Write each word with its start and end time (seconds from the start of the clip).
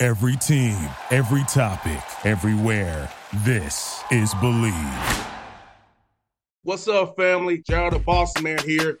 Every 0.00 0.36
team, 0.36 0.78
every 1.10 1.42
topic, 1.48 2.00
everywhere. 2.24 3.10
This 3.38 4.00
is 4.12 4.32
Bleav. 4.34 5.26
What's 6.62 6.86
up, 6.86 7.16
family? 7.16 7.58
JR 7.58 7.90
the 7.90 8.00
Boss 8.06 8.32
Man 8.40 8.60
here. 8.64 9.00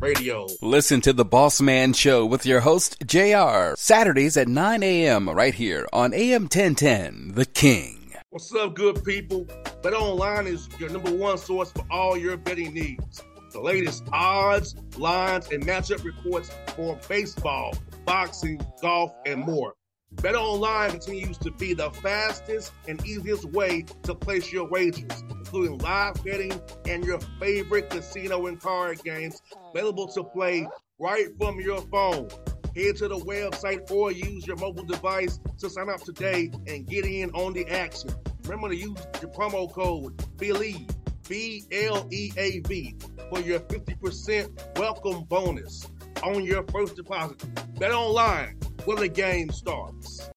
radio. 0.00 0.46
Listen 0.60 1.00
to 1.02 1.12
the 1.12 1.24
Boss 1.24 1.60
Man 1.60 1.92
Show 1.92 2.26
with 2.26 2.46
your 2.46 2.60
host, 2.60 2.96
JR, 3.06 3.74
Saturdays 3.76 4.36
at 4.36 4.48
9 4.48 4.82
a.m. 4.82 5.28
right 5.30 5.54
here 5.54 5.86
on 5.92 6.12
AM 6.14 6.42
1010, 6.42 7.32
The 7.34 7.46
King. 7.46 8.14
What's 8.30 8.52
up, 8.54 8.74
good 8.74 9.04
people? 9.04 9.46
Bet 9.82 9.94
Online 9.94 10.46
is 10.48 10.68
your 10.78 10.90
number 10.90 11.12
one 11.12 11.38
source 11.38 11.70
for 11.70 11.84
all 11.90 12.16
your 12.16 12.36
betting 12.36 12.74
needs. 12.74 13.22
The 13.52 13.60
latest 13.60 14.04
odds, 14.12 14.74
lines, 14.96 15.52
and 15.52 15.64
matchup 15.64 16.02
reports 16.02 16.50
for 16.74 16.98
baseball, 17.08 17.76
boxing, 18.04 18.60
golf, 18.82 19.12
and 19.24 19.40
more. 19.40 19.74
Bet 20.10 20.34
Online 20.34 20.90
continues 20.90 21.38
to 21.38 21.50
be 21.52 21.74
the 21.74 21.90
fastest 21.90 22.72
and 22.88 23.04
easiest 23.06 23.44
way 23.44 23.84
to 24.02 24.14
place 24.14 24.52
your 24.52 24.68
wagers, 24.68 25.22
including 25.54 25.78
live 25.78 26.24
betting 26.24 26.60
and 26.88 27.04
your 27.04 27.20
favorite 27.38 27.88
casino 27.88 28.46
and 28.46 28.60
card 28.60 29.00
games 29.04 29.40
available 29.70 30.08
to 30.08 30.24
play 30.24 30.66
right 30.98 31.28
from 31.38 31.60
your 31.60 31.80
phone. 31.92 32.28
Head 32.74 32.96
to 32.96 33.06
the 33.06 33.18
website 33.18 33.88
or 33.88 34.10
use 34.10 34.48
your 34.48 34.56
mobile 34.56 34.82
device 34.82 35.38
to 35.58 35.70
sign 35.70 35.88
up 35.90 36.00
today 36.00 36.50
and 36.66 36.88
get 36.88 37.04
in 37.04 37.30
on 37.30 37.52
the 37.52 37.68
action. 37.68 38.10
Remember 38.42 38.70
to 38.70 38.76
use 38.76 38.98
the 39.20 39.28
promo 39.28 39.72
code 39.72 40.16
BLEAV, 40.38 40.92
B 41.28 41.62
L 41.70 42.08
E 42.10 42.32
A 42.36 42.58
V, 42.66 42.96
for 43.30 43.38
your 43.38 43.60
50% 43.60 44.76
welcome 44.80 45.22
bonus 45.22 45.88
on 46.24 46.42
your 46.42 46.64
first 46.72 46.96
deposit. 46.96 47.40
Bet 47.78 47.92
online 47.92 48.58
when 48.86 48.96
the 48.96 49.08
game 49.08 49.50
starts. 49.50 50.33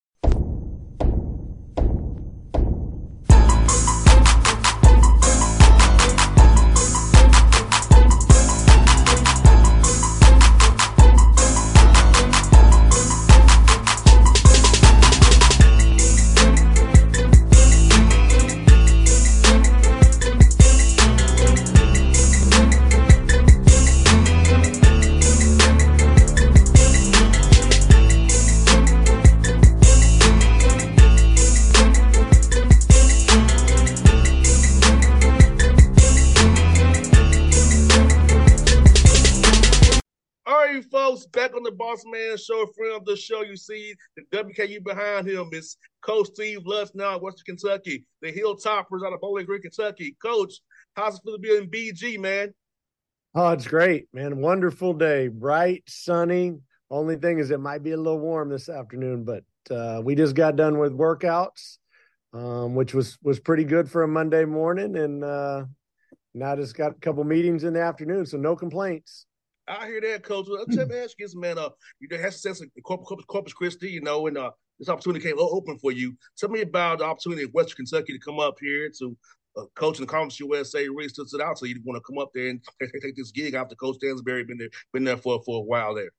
Friend 42.66 42.96
of 42.96 43.06
the 43.06 43.16
show, 43.16 43.42
you 43.44 43.56
see 43.56 43.94
the 44.16 44.24
WKU 44.38 44.84
behind 44.84 45.28
him 45.28 45.50
is 45.52 45.78
Coach 46.02 46.28
Steve 46.34 46.62
Lutz 46.66 46.92
now 46.96 47.16
in 47.16 47.22
Western 47.22 47.58
Kentucky. 47.58 48.06
The 48.22 48.32
Hilltoppers 48.32 49.06
out 49.06 49.14
of 49.14 49.22
Bowling 49.22 49.46
Green, 49.46 49.62
Kentucky. 49.62 50.16
Coach, 50.22 50.54
how's 50.96 51.16
it 51.16 51.22
feel 51.24 51.34
to 51.34 51.40
be 51.40 51.56
in 51.56 51.70
BG, 51.70 52.20
man? 52.20 52.54
Oh, 53.36 53.52
it's 53.52 53.68
great, 53.68 54.08
man. 54.14 54.42
Wonderful 54.42 54.94
day. 54.94 55.28
Bright, 55.28 55.84
sunny. 55.88 56.58
Only 56.90 57.18
thing 57.18 57.38
is 57.38 57.52
it 57.52 57.60
might 57.60 57.84
be 57.84 57.92
a 57.92 57.98
little 57.98 58.20
warm 58.20 58.50
this 58.50 58.68
afternoon, 58.68 59.26
but 59.26 59.44
uh, 59.70 60.02
we 60.04 60.16
just 60.16 60.36
got 60.36 60.56
done 60.56 60.80
with 60.80 60.98
workouts, 60.98 61.78
um, 62.34 62.74
which 62.74 62.96
was 62.96 63.20
was 63.22 63.40
pretty 63.40 63.64
good 63.64 63.92
for 63.92 64.02
a 64.02 64.08
Monday 64.08 64.46
morning. 64.46 64.96
And 64.96 65.24
uh, 65.24 65.66
now 66.34 66.56
just 66.56 66.76
got 66.76 66.94
a 66.94 67.00
couple 67.00 67.24
meetings 67.26 67.64
in 67.64 67.74
the 67.74 67.82
afternoon, 67.82 68.26
so 68.26 68.38
no 68.38 68.56
complaints. 68.56 69.27
I 69.68 69.88
hear 69.88 70.02
that, 70.02 70.24
Coach. 70.24 70.48
Well, 70.50 70.64
Let 70.68 70.88
me 70.88 70.98
ask 70.98 71.16
you 71.20 71.26
this, 71.26 71.36
man. 71.36 71.58
Uh, 71.58 71.70
you 72.00 72.08
had 72.18 72.34
success 72.34 72.62
in 72.62 72.70
Corpus, 72.84 73.26
Corpus 73.28 73.54
Christi, 73.54 73.90
you 73.90 74.02
know, 74.02 74.28
and 74.28 74.38
uh, 74.38 74.52
this 74.80 74.90
opportunity 74.90 75.24
came 75.24 75.38
open 75.40 75.78
for 75.80 75.92
you. 75.92 76.16
Tell 76.38 76.50
me 76.50 76.62
about 76.62 77.00
the 77.00 77.06
opportunity 77.06 77.44
in 77.44 77.50
Western 77.50 77.86
Kentucky 77.86 78.14
to 78.14 78.20
come 78.20 78.40
up 78.40 78.56
here 78.62 78.90
to 79.00 79.18
uh, 79.58 79.64
coach 79.76 79.98
in 79.98 80.06
the 80.06 80.12
Conference 80.12 80.40
USA. 80.40 80.88
Really 80.88 81.10
stood 81.10 81.28
it 81.34 81.42
out, 81.42 81.58
so 81.58 81.66
you 81.66 81.80
want 81.84 81.98
to 81.98 82.04
come 82.08 82.20
up 82.22 82.30
there 82.34 82.48
and 82.48 82.62
take, 82.80 82.92
take, 82.94 83.02
take 83.02 83.16
this 83.16 83.32
gig 83.32 83.56
after 83.56 83.76
Coach 83.76 83.98
Stansbury 83.98 84.46
been 84.46 84.58
there, 84.58 84.70
been 84.94 85.04
there 85.04 85.18
for 85.18 85.42
for 85.46 85.60
a 85.60 85.64
while 85.64 85.96
there. 85.96 86.12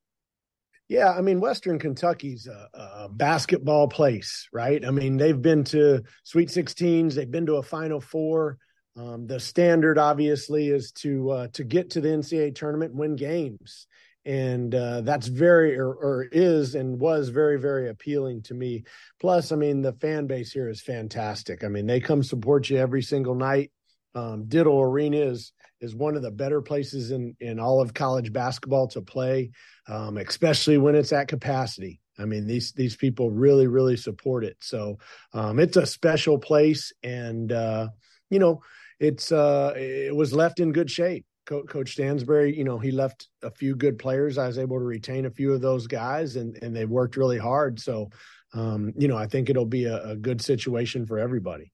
Yeah, 0.87 1.11
I 1.11 1.21
mean, 1.21 1.39
Western 1.39 1.77
Kentucky's 1.77 2.47
a, 2.47 2.67
a 2.73 3.09
basketball 3.09 3.87
place, 3.87 4.47
right? 4.51 4.83
I 4.83 4.89
mean, 4.89 5.17
they've 5.17 5.39
been 5.39 5.63
to 5.65 6.01
Sweet 6.23 6.49
16s, 6.49 7.13
they've 7.13 7.29
been 7.29 7.45
to 7.45 7.55
a 7.55 7.63
Final 7.63 8.01
Four. 8.01 8.57
Um, 8.99 9.27
the 9.27 9.39
standard, 9.39 9.97
obviously, 9.97 10.67
is 10.67 10.91
to 10.93 11.31
uh, 11.31 11.47
to 11.53 11.63
get 11.63 11.91
to 11.91 12.01
the 12.01 12.09
NCAA 12.09 12.53
tournament 12.53 12.93
win 12.93 13.15
games, 13.15 13.87
and 14.25 14.75
uh, 14.75 15.01
that's 15.01 15.27
very 15.27 15.77
or, 15.77 15.93
or 15.93 16.27
is 16.29 16.75
and 16.75 16.99
was 16.99 17.29
very 17.29 17.57
very 17.57 17.89
appealing 17.89 18.41
to 18.43 18.53
me. 18.53 18.83
Plus, 19.21 19.53
I 19.53 19.55
mean, 19.55 19.81
the 19.81 19.93
fan 19.93 20.27
base 20.27 20.51
here 20.51 20.67
is 20.67 20.81
fantastic. 20.81 21.63
I 21.63 21.69
mean, 21.69 21.87
they 21.87 22.01
come 22.01 22.23
support 22.23 22.69
you 22.69 22.77
every 22.77 23.01
single 23.01 23.35
night. 23.35 23.71
Um, 24.15 24.45
Diddle 24.49 24.81
Arena 24.81 25.17
is 25.17 25.53
is 25.79 25.95
one 25.95 26.17
of 26.17 26.21
the 26.21 26.31
better 26.31 26.61
places 26.61 27.11
in 27.11 27.37
in 27.39 27.57
all 27.57 27.79
of 27.79 27.93
college 27.93 28.33
basketball 28.33 28.89
to 28.89 29.01
play, 29.01 29.51
um, 29.87 30.17
especially 30.17 30.77
when 30.77 30.95
it's 30.95 31.13
at 31.13 31.29
capacity. 31.29 32.01
I 32.17 32.25
mean, 32.25 32.47
these 32.47 32.73
these 32.73 32.97
people 32.97 33.31
really 33.31 33.67
really 33.67 33.95
support 33.95 34.43
it. 34.43 34.57
So 34.59 34.97
um, 35.31 35.57
it's 35.57 35.77
a 35.77 35.85
special 35.85 36.37
place, 36.37 36.91
and 37.01 37.49
uh, 37.49 37.87
you 38.29 38.39
know, 38.39 38.61
it's 38.99 39.31
uh, 39.31 39.73
it 39.75 40.15
was 40.15 40.33
left 40.33 40.59
in 40.59 40.71
good 40.71 40.91
shape. 40.91 41.25
Co- 41.45 41.63
Coach 41.63 41.93
Stansbury, 41.93 42.55
you 42.55 42.63
know, 42.63 42.77
he 42.77 42.91
left 42.91 43.29
a 43.41 43.49
few 43.49 43.75
good 43.75 43.97
players. 43.97 44.37
I 44.37 44.47
was 44.47 44.57
able 44.57 44.77
to 44.77 44.85
retain 44.85 45.25
a 45.25 45.31
few 45.31 45.53
of 45.53 45.61
those 45.61 45.87
guys, 45.87 46.35
and 46.35 46.57
and 46.61 46.75
they 46.75 46.85
worked 46.85 47.17
really 47.17 47.37
hard. 47.37 47.79
So, 47.79 48.09
um, 48.53 48.93
you 48.97 49.07
know, 49.07 49.17
I 49.17 49.27
think 49.27 49.49
it'll 49.49 49.65
be 49.65 49.85
a, 49.85 50.03
a 50.03 50.15
good 50.15 50.41
situation 50.41 51.05
for 51.05 51.17
everybody. 51.17 51.71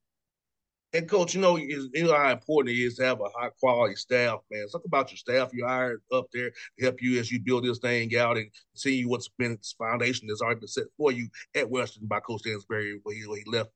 And 0.96 1.10
coach, 1.10 1.36
you 1.36 1.42
know, 1.42 1.58
you 1.58 1.90
know 1.94 2.16
how 2.16 2.32
important 2.32 2.74
it 2.74 2.82
is 2.82 2.96
to 2.96 3.04
have 3.04 3.20
a 3.20 3.28
high 3.38 3.50
quality 3.60 3.96
staff, 3.96 4.40
man. 4.50 4.66
Talk 4.70 4.86
about 4.86 5.12
your 5.12 5.18
staff 5.18 5.50
you 5.52 5.68
hired 5.68 6.02
up 6.14 6.28
there 6.32 6.52
to 6.52 6.86
help 6.86 7.02
you 7.02 7.20
as 7.20 7.30
you 7.30 7.42
build 7.42 7.66
this 7.66 7.80
thing 7.80 8.16
out 8.16 8.38
and 8.38 8.50
see 8.76 9.04
what's 9.04 9.28
been 9.28 9.52
its 9.54 9.74
foundation 9.74 10.26
that's 10.26 10.42
already 10.42 10.62
been 10.62 10.70
set 10.70 10.86
for 10.96 11.12
you 11.12 11.28
at 11.54 11.70
Western 11.70 12.08
by 12.08 12.22
Coach 12.22 12.42
Stansbury 12.42 13.02
when 13.04 13.18
he, 13.18 13.44
left. 13.46 13.72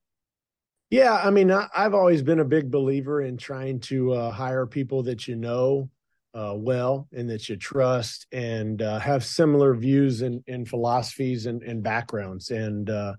Yeah, 0.89 1.13
I 1.13 1.29
mean, 1.29 1.51
I, 1.51 1.67
have 1.73 1.93
always 1.93 2.23
been 2.23 2.39
a 2.39 2.45
big 2.45 2.71
believer 2.71 3.21
in 3.21 3.37
trying 3.37 3.79
to 3.81 4.13
uh, 4.13 4.31
hire 4.31 4.65
people 4.65 5.03
that 5.03 5.27
you 5.27 5.35
know 5.35 5.89
uh, 6.33 6.53
well 6.55 7.07
and 7.13 7.29
that 7.29 7.47
you 7.47 7.57
trust 7.57 8.25
and 8.31 8.81
uh, 8.81 8.97
have 8.97 9.23
similar 9.23 9.75
views 9.75 10.23
and, 10.23 10.43
and 10.47 10.67
philosophies 10.67 11.45
and, 11.45 11.61
and, 11.61 11.83
backgrounds. 11.83 12.49
And, 12.49 12.89
uh, 12.89 13.13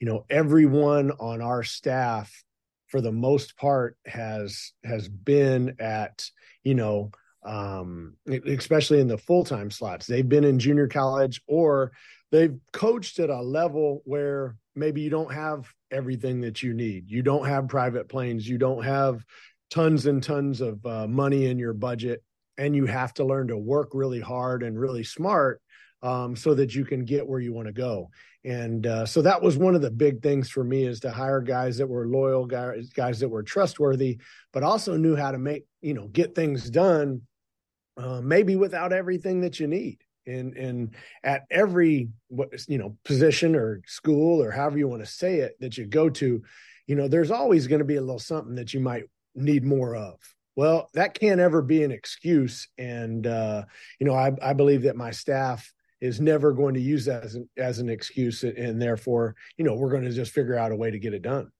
you 0.00 0.06
know, 0.06 0.24
everyone 0.30 1.10
on 1.18 1.42
our 1.42 1.64
staff, 1.64 2.32
for 2.88 3.00
the 3.00 3.12
most 3.12 3.56
part, 3.56 3.96
has 4.06 4.72
has 4.84 5.08
been 5.08 5.76
at, 5.80 6.24
you 6.62 6.76
know, 6.76 7.10
um, 7.44 8.14
especially 8.46 9.00
in 9.00 9.08
the 9.08 9.18
full 9.18 9.44
time 9.44 9.70
slots. 9.72 10.06
They've 10.06 10.28
been 10.28 10.44
in 10.44 10.60
junior 10.60 10.86
college 10.86 11.40
or 11.48 11.90
they've 12.30 12.56
coached 12.72 13.18
at 13.18 13.30
a 13.30 13.40
level 13.40 14.02
where 14.04 14.56
maybe 14.76 15.00
you 15.00 15.10
don't 15.10 15.32
have 15.32 15.72
everything 15.90 16.40
that 16.42 16.62
you 16.62 16.74
need. 16.74 17.10
You 17.10 17.22
don't 17.22 17.46
have 17.46 17.68
private 17.68 18.08
planes. 18.08 18.48
You 18.48 18.58
don't 18.58 18.84
have, 18.84 19.24
tons 19.70 20.06
and 20.06 20.22
tons 20.22 20.60
of 20.60 20.84
uh, 20.86 21.06
money 21.06 21.46
in 21.46 21.58
your 21.58 21.72
budget, 21.72 22.22
and 22.56 22.74
you 22.74 22.86
have 22.86 23.12
to 23.14 23.24
learn 23.24 23.48
to 23.48 23.58
work 23.58 23.90
really 23.92 24.20
hard 24.20 24.62
and 24.62 24.78
really 24.78 25.02
smart 25.02 25.60
um, 26.02 26.36
so 26.36 26.54
that 26.54 26.74
you 26.74 26.84
can 26.84 27.04
get 27.04 27.26
where 27.26 27.40
you 27.40 27.52
want 27.52 27.66
to 27.66 27.72
go. 27.72 28.08
And 28.44 28.86
uh, 28.86 29.06
so 29.06 29.22
that 29.22 29.42
was 29.42 29.58
one 29.58 29.74
of 29.74 29.82
the 29.82 29.90
big 29.90 30.22
things 30.22 30.48
for 30.48 30.62
me 30.62 30.84
is 30.84 31.00
to 31.00 31.10
hire 31.10 31.40
guys 31.40 31.78
that 31.78 31.88
were 31.88 32.06
loyal, 32.06 32.46
guys, 32.46 32.90
guys 32.90 33.18
that 33.20 33.28
were 33.28 33.42
trustworthy, 33.42 34.20
but 34.52 34.62
also 34.62 34.96
knew 34.96 35.16
how 35.16 35.32
to 35.32 35.38
make, 35.38 35.66
you 35.80 35.94
know, 35.94 36.06
get 36.06 36.36
things 36.36 36.70
done, 36.70 37.22
uh, 37.96 38.20
maybe 38.20 38.54
without 38.54 38.92
everything 38.92 39.40
that 39.40 39.58
you 39.58 39.66
need. 39.66 39.98
And, 40.26 40.56
and 40.56 40.94
at 41.22 41.44
every, 41.50 42.08
you 42.68 42.78
know, 42.78 42.96
position 43.04 43.54
or 43.54 43.82
school 43.86 44.42
or 44.42 44.50
however 44.50 44.78
you 44.78 44.88
want 44.88 45.02
to 45.02 45.10
say 45.10 45.36
it 45.36 45.56
that 45.60 45.78
you 45.78 45.86
go 45.86 46.10
to, 46.10 46.42
you 46.86 46.96
know, 46.96 47.08
there's 47.08 47.30
always 47.30 47.66
going 47.66 47.78
to 47.80 47.84
be 47.84 47.96
a 47.96 48.00
little 48.00 48.18
something 48.18 48.56
that 48.56 48.74
you 48.74 48.80
might 48.80 49.04
need 49.34 49.64
more 49.64 49.94
of. 49.94 50.18
Well, 50.56 50.88
that 50.94 51.14
can't 51.14 51.40
ever 51.40 51.60
be 51.60 51.84
an 51.84 51.92
excuse. 51.92 52.68
And, 52.78 53.26
uh, 53.26 53.64
you 54.00 54.06
know, 54.06 54.14
I, 54.14 54.32
I 54.42 54.52
believe 54.54 54.82
that 54.82 54.96
my 54.96 55.10
staff 55.10 55.70
is 56.00 56.20
never 56.20 56.52
going 56.52 56.74
to 56.74 56.80
use 56.80 57.04
that 57.04 57.24
as 57.24 57.34
an, 57.34 57.48
as 57.56 57.78
an 57.78 57.88
excuse. 57.88 58.42
And 58.42 58.80
therefore, 58.80 59.36
you 59.58 59.64
know, 59.64 59.74
we're 59.74 59.90
going 59.90 60.04
to 60.04 60.12
just 60.12 60.32
figure 60.32 60.56
out 60.56 60.72
a 60.72 60.76
way 60.76 60.90
to 60.90 60.98
get 60.98 61.14
it 61.14 61.22
done. 61.22 61.50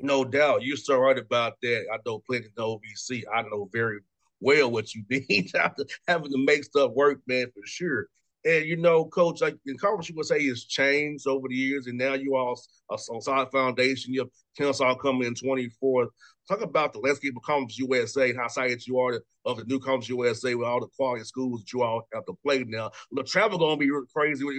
No 0.00 0.24
doubt. 0.24 0.64
You're 0.64 0.76
so 0.76 0.98
right 0.98 1.18
about 1.18 1.54
that. 1.62 1.84
I 1.92 1.98
know 2.04 2.20
plenty 2.26 2.46
of 2.46 2.54
OVC. 2.54 3.22
I 3.32 3.42
know 3.42 3.68
very 3.72 4.00
well 4.40 4.70
what 4.70 4.94
you 4.94 5.04
mean 5.10 5.48
after 5.54 5.84
having 6.08 6.30
to 6.30 6.44
make 6.44 6.64
stuff 6.64 6.92
work, 6.92 7.20
man, 7.26 7.46
for 7.46 7.62
sure. 7.64 8.06
And 8.46 8.66
you 8.66 8.76
know, 8.76 9.06
coach, 9.06 9.40
like 9.40 9.56
in 9.66 9.78
conference 9.78 10.10
you 10.10 10.16
would 10.16 10.26
say 10.26 10.46
has 10.48 10.64
changed 10.64 11.26
over 11.26 11.48
the 11.48 11.54
years, 11.54 11.86
and 11.86 11.96
now 11.96 12.12
you 12.12 12.36
all 12.36 12.60
a 12.90 12.98
solid 12.98 13.50
foundation. 13.50 14.12
You 14.12 14.20
have 14.20 14.28
Kennesaw 14.58 14.96
coming 14.96 15.26
in 15.26 15.34
24. 15.34 16.08
Talk 16.46 16.60
about 16.60 16.92
the 16.92 16.98
landscape 16.98 17.34
of 17.36 17.42
Conference 17.42 17.78
USA 17.78 18.28
and 18.28 18.38
how 18.38 18.44
excited 18.44 18.86
you 18.86 18.98
are 18.98 19.22
of 19.46 19.56
the 19.56 19.64
new 19.64 19.78
Conference 19.78 20.10
USA 20.10 20.54
with 20.54 20.68
all 20.68 20.80
the 20.80 20.88
quality 20.94 21.24
schools 21.24 21.62
that 21.62 21.72
you 21.72 21.82
all 21.82 22.06
have 22.12 22.26
to 22.26 22.34
play 22.44 22.64
now. 22.64 22.90
The 23.12 23.22
travel 23.22 23.58
gonna 23.58 23.78
be 23.78 23.90
crazy 24.12 24.44
with 24.44 24.56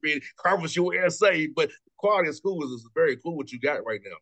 being 0.00 0.20
Conference 0.36 0.76
USA, 0.76 1.48
but 1.48 1.70
quality 1.98 2.28
of 2.28 2.36
schools 2.36 2.70
is 2.70 2.88
very 2.94 3.16
cool 3.16 3.36
what 3.36 3.50
you 3.50 3.58
got 3.58 3.84
right 3.84 4.00
now. 4.04 4.16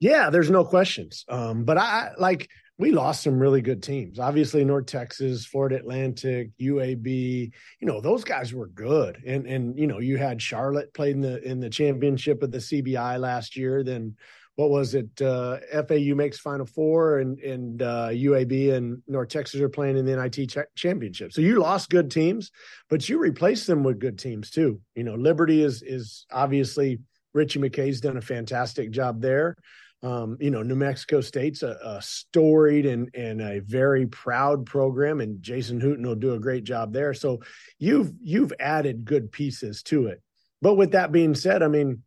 Yeah, 0.00 0.30
there's 0.30 0.50
no 0.50 0.64
questions. 0.64 1.24
Um, 1.28 1.64
but 1.64 1.78
I 1.78 2.10
like 2.18 2.48
we 2.76 2.90
lost 2.90 3.22
some 3.22 3.38
really 3.38 3.62
good 3.62 3.82
teams. 3.82 4.18
Obviously, 4.18 4.64
North 4.64 4.86
Texas, 4.86 5.46
Florida 5.46 5.76
Atlantic, 5.76 6.50
UAB. 6.60 7.52
You 7.80 7.86
know, 7.86 8.00
those 8.00 8.24
guys 8.24 8.52
were 8.52 8.66
good. 8.66 9.22
And 9.24 9.46
and 9.46 9.78
you 9.78 9.86
know, 9.86 10.00
you 10.00 10.16
had 10.16 10.42
Charlotte 10.42 10.92
played 10.92 11.14
in 11.14 11.20
the 11.20 11.42
in 11.42 11.60
the 11.60 11.70
championship 11.70 12.42
of 12.42 12.50
the 12.50 12.58
CBI 12.58 13.20
last 13.20 13.56
year. 13.56 13.84
Then 13.84 14.16
what 14.56 14.70
was 14.70 14.94
it? 14.94 15.20
Uh, 15.20 15.58
FAU 15.86 16.14
makes 16.14 16.38
Final 16.38 16.66
Four, 16.66 17.20
and 17.20 17.38
and 17.40 17.80
uh, 17.80 18.08
UAB 18.10 18.72
and 18.72 19.02
North 19.06 19.28
Texas 19.28 19.60
are 19.60 19.68
playing 19.68 19.96
in 19.96 20.04
the 20.04 20.16
NIT 20.16 20.50
ch- 20.50 20.76
championship. 20.76 21.32
So 21.32 21.42
you 21.42 21.60
lost 21.60 21.90
good 21.90 22.10
teams, 22.10 22.50
but 22.88 23.08
you 23.08 23.18
replaced 23.18 23.68
them 23.68 23.84
with 23.84 24.00
good 24.00 24.18
teams 24.18 24.50
too. 24.50 24.80
You 24.96 25.04
know, 25.04 25.14
Liberty 25.14 25.62
is 25.62 25.82
is 25.82 26.26
obviously 26.32 26.98
Ritchie 27.34 27.60
McKay's 27.60 28.00
done 28.00 28.16
a 28.16 28.22
fantastic 28.22 28.90
job 28.90 29.20
there. 29.20 29.56
Um, 30.04 30.36
you 30.38 30.50
know, 30.50 30.62
New 30.62 30.74
Mexico 30.74 31.22
State's 31.22 31.62
a, 31.62 31.78
a, 31.82 32.02
storied 32.02 32.84
and 32.84 33.08
and 33.14 33.40
a 33.40 33.60
very 33.60 34.06
proud 34.06 34.66
program, 34.66 35.22
and 35.22 35.42
Jason 35.42 35.80
Hooten 35.80 36.04
will 36.04 36.14
do 36.14 36.34
a 36.34 36.38
great 36.38 36.64
job 36.64 36.92
there. 36.92 37.14
So 37.14 37.40
you've 37.78 38.12
you've 38.20 38.52
added 38.60 39.06
good 39.06 39.32
pieces 39.32 39.82
to 39.84 40.08
it. 40.08 40.20
But 40.60 40.74
with 40.74 40.92
that 40.92 41.10
being 41.10 41.34
said, 41.34 41.62
I 41.62 41.68
mean, 41.68 42.02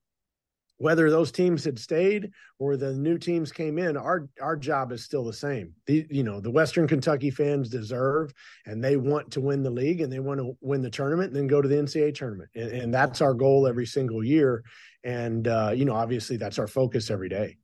whether 0.77 1.09
those 1.09 1.31
teams 1.31 1.63
had 1.63 1.79
stayed 1.79 2.29
or 2.59 2.77
the 2.77 2.93
new 2.93 3.17
teams 3.17 3.51
came 3.51 3.79
in, 3.79 3.97
our 3.97 4.29
our 4.39 4.55
job 4.55 4.91
is 4.91 5.03
still 5.03 5.25
the 5.25 5.33
same. 5.33 5.73
The 5.87 6.05
you 6.11 6.23
know 6.23 6.39
the 6.39 6.51
Western 6.51 6.87
Kentucky 6.87 7.31
fans 7.31 7.67
deserve 7.67 8.31
and 8.67 8.83
they 8.83 8.95
want 8.95 9.31
to 9.31 9.41
win 9.41 9.63
the 9.63 9.71
league 9.71 10.01
and 10.01 10.13
they 10.13 10.19
want 10.19 10.39
to 10.39 10.55
win 10.61 10.83
the 10.83 10.91
tournament 10.91 11.29
and 11.29 11.35
then 11.35 11.47
go 11.47 11.63
to 11.63 11.67
the 11.67 11.77
NCAA 11.77 12.13
tournament, 12.13 12.51
and, 12.53 12.69
and 12.69 12.93
that's 12.93 13.21
our 13.21 13.33
goal 13.33 13.65
every 13.65 13.87
single 13.87 14.23
year. 14.23 14.63
And 15.03 15.47
uh, 15.47 15.71
you 15.75 15.85
know, 15.85 15.95
obviously, 15.95 16.37
that's 16.37 16.59
our 16.59 16.67
focus 16.67 17.09
every 17.09 17.29
day. 17.29 17.57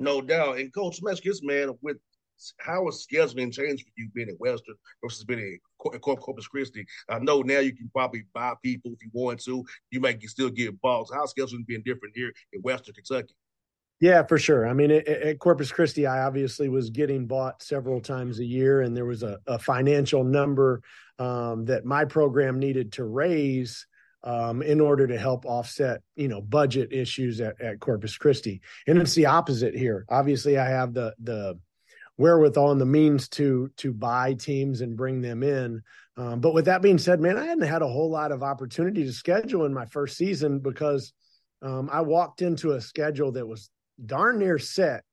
No 0.00 0.20
doubt. 0.20 0.58
And 0.58 0.72
Coach 0.74 1.00
Meskis, 1.02 1.42
man, 1.42 1.70
with 1.82 1.98
how 2.58 2.86
has 2.86 3.06
scheduling 3.06 3.52
changed 3.52 3.84
for 3.84 3.92
you 3.96 4.08
being 4.14 4.30
at 4.30 4.40
Western 4.40 4.74
versus 5.04 5.24
being 5.24 5.58
at 5.92 6.00
Corpus 6.00 6.48
Christi? 6.48 6.86
I 7.08 7.18
know 7.18 7.42
now 7.42 7.58
you 7.58 7.76
can 7.76 7.90
probably 7.94 8.24
buy 8.34 8.54
people 8.62 8.92
if 8.92 9.02
you 9.02 9.10
want 9.12 9.44
to. 9.44 9.62
You 9.90 10.00
might 10.00 10.22
still 10.22 10.48
get 10.48 10.80
balls. 10.80 11.12
How's 11.14 11.34
scheduling 11.34 11.66
being 11.66 11.82
different 11.84 12.16
here 12.16 12.32
in 12.54 12.62
Western 12.62 12.94
Kentucky? 12.94 13.34
Yeah, 14.00 14.22
for 14.22 14.38
sure. 14.38 14.66
I 14.66 14.72
mean, 14.72 14.90
at, 14.90 15.38
Corpus 15.38 15.70
Christi, 15.70 16.06
I 16.06 16.22
obviously 16.22 16.70
was 16.70 16.88
getting 16.88 17.26
bought 17.26 17.62
several 17.62 18.00
times 18.00 18.38
a 18.38 18.44
year, 18.44 18.80
and 18.80 18.96
there 18.96 19.04
was 19.04 19.22
a, 19.22 19.38
a 19.46 19.58
financial 19.58 20.24
number 20.24 20.80
um, 21.18 21.66
that 21.66 21.84
my 21.84 22.06
program 22.06 22.58
needed 22.58 22.92
to 22.92 23.04
raise 23.04 23.86
um, 24.22 24.62
in 24.62 24.80
order 24.80 25.06
to 25.06 25.18
help 25.18 25.46
offset, 25.46 26.02
you 26.16 26.28
know, 26.28 26.40
budget 26.40 26.92
issues 26.92 27.40
at, 27.40 27.60
at 27.60 27.80
Corpus 27.80 28.16
Christi. 28.16 28.60
And 28.86 28.98
it's 28.98 29.14
the 29.14 29.26
opposite 29.26 29.74
here. 29.74 30.04
Obviously, 30.08 30.58
I 30.58 30.68
have 30.68 30.92
the 30.92 31.14
the 31.22 31.58
wherewithal 32.18 32.72
and 32.72 32.80
the 32.80 32.86
means 32.86 33.28
to 33.30 33.70
to 33.78 33.92
buy 33.92 34.34
teams 34.34 34.82
and 34.82 34.96
bring 34.96 35.20
them 35.20 35.42
in. 35.42 35.82
Um, 36.16 36.40
but 36.40 36.52
with 36.52 36.66
that 36.66 36.82
being 36.82 36.98
said, 36.98 37.20
man, 37.20 37.38
I 37.38 37.46
hadn't 37.46 37.64
had 37.64 37.82
a 37.82 37.88
whole 37.88 38.10
lot 38.10 38.30
of 38.30 38.42
opportunity 38.42 39.04
to 39.04 39.12
schedule 39.12 39.64
in 39.64 39.72
my 39.72 39.86
first 39.86 40.18
season 40.18 40.58
because 40.58 41.14
um, 41.62 41.88
I 41.90 42.02
walked 42.02 42.42
into 42.42 42.72
a 42.72 42.80
schedule 42.80 43.32
that 43.32 43.46
was 43.46 43.70
darn 44.04 44.38
near 44.38 44.58
set 44.58 45.04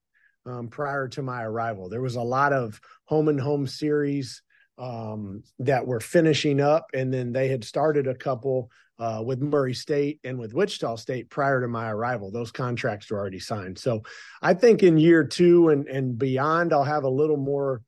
um, 0.45 0.67
prior 0.67 1.07
to 1.09 1.21
my 1.21 1.43
arrival. 1.43 1.89
There 1.89 2.01
was 2.01 2.15
a 2.15 2.21
lot 2.21 2.51
of 2.51 2.79
home 3.05 3.29
and 3.29 3.39
home 3.39 3.67
series 3.67 4.41
um, 4.77 5.43
that 5.59 5.87
were 5.87 5.99
finishing 5.99 6.59
up, 6.59 6.87
and 6.93 7.13
then 7.13 7.31
they 7.31 7.47
had 7.47 7.63
started 7.63 8.07
a 8.07 8.15
couple 8.15 8.69
uh, 8.99 9.21
with 9.25 9.41
Murray 9.41 9.73
State 9.73 10.19
and 10.23 10.39
with 10.39 10.53
Wichita 10.53 10.95
State 10.95 11.29
prior 11.29 11.61
to 11.61 11.67
my 11.67 11.89
arrival. 11.89 12.31
Those 12.31 12.51
contracts 12.51 13.09
were 13.09 13.19
already 13.19 13.39
signed. 13.39 13.77
So 13.77 14.03
I 14.41 14.53
think 14.53 14.83
in 14.83 14.97
year 14.97 15.23
two 15.23 15.69
and 15.69 15.87
and 15.87 16.17
beyond, 16.17 16.73
I'll 16.73 16.83
have 16.83 17.03
a 17.03 17.09
little 17.09 17.37
more 17.37 17.81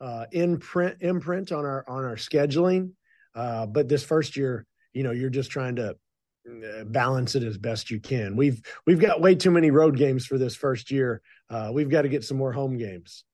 uh, 0.00 0.26
imprint 0.32 0.98
imprint 1.00 1.52
on 1.52 1.64
our 1.64 1.84
on 1.88 2.04
our 2.04 2.16
scheduling. 2.16 2.92
Uh, 3.34 3.66
but 3.66 3.88
this 3.88 4.02
first 4.02 4.36
year, 4.36 4.66
you 4.92 5.02
know, 5.02 5.12
you're 5.12 5.30
just 5.30 5.50
trying 5.50 5.76
to 5.76 5.94
uh, 6.48 6.84
balance 6.84 7.34
it 7.34 7.42
as 7.42 7.58
best 7.58 7.90
you 7.90 8.00
can. 8.00 8.36
We've 8.36 8.60
we've 8.86 9.00
got 9.00 9.20
way 9.20 9.34
too 9.34 9.50
many 9.50 9.70
road 9.70 9.96
games 9.96 10.26
for 10.26 10.38
this 10.38 10.56
first 10.56 10.90
year. 10.90 11.20
Uh, 11.50 11.70
we've 11.72 11.90
got 11.90 12.02
to 12.02 12.08
get 12.08 12.24
some 12.24 12.38
more 12.38 12.52
home 12.52 12.76
games. 12.76 13.24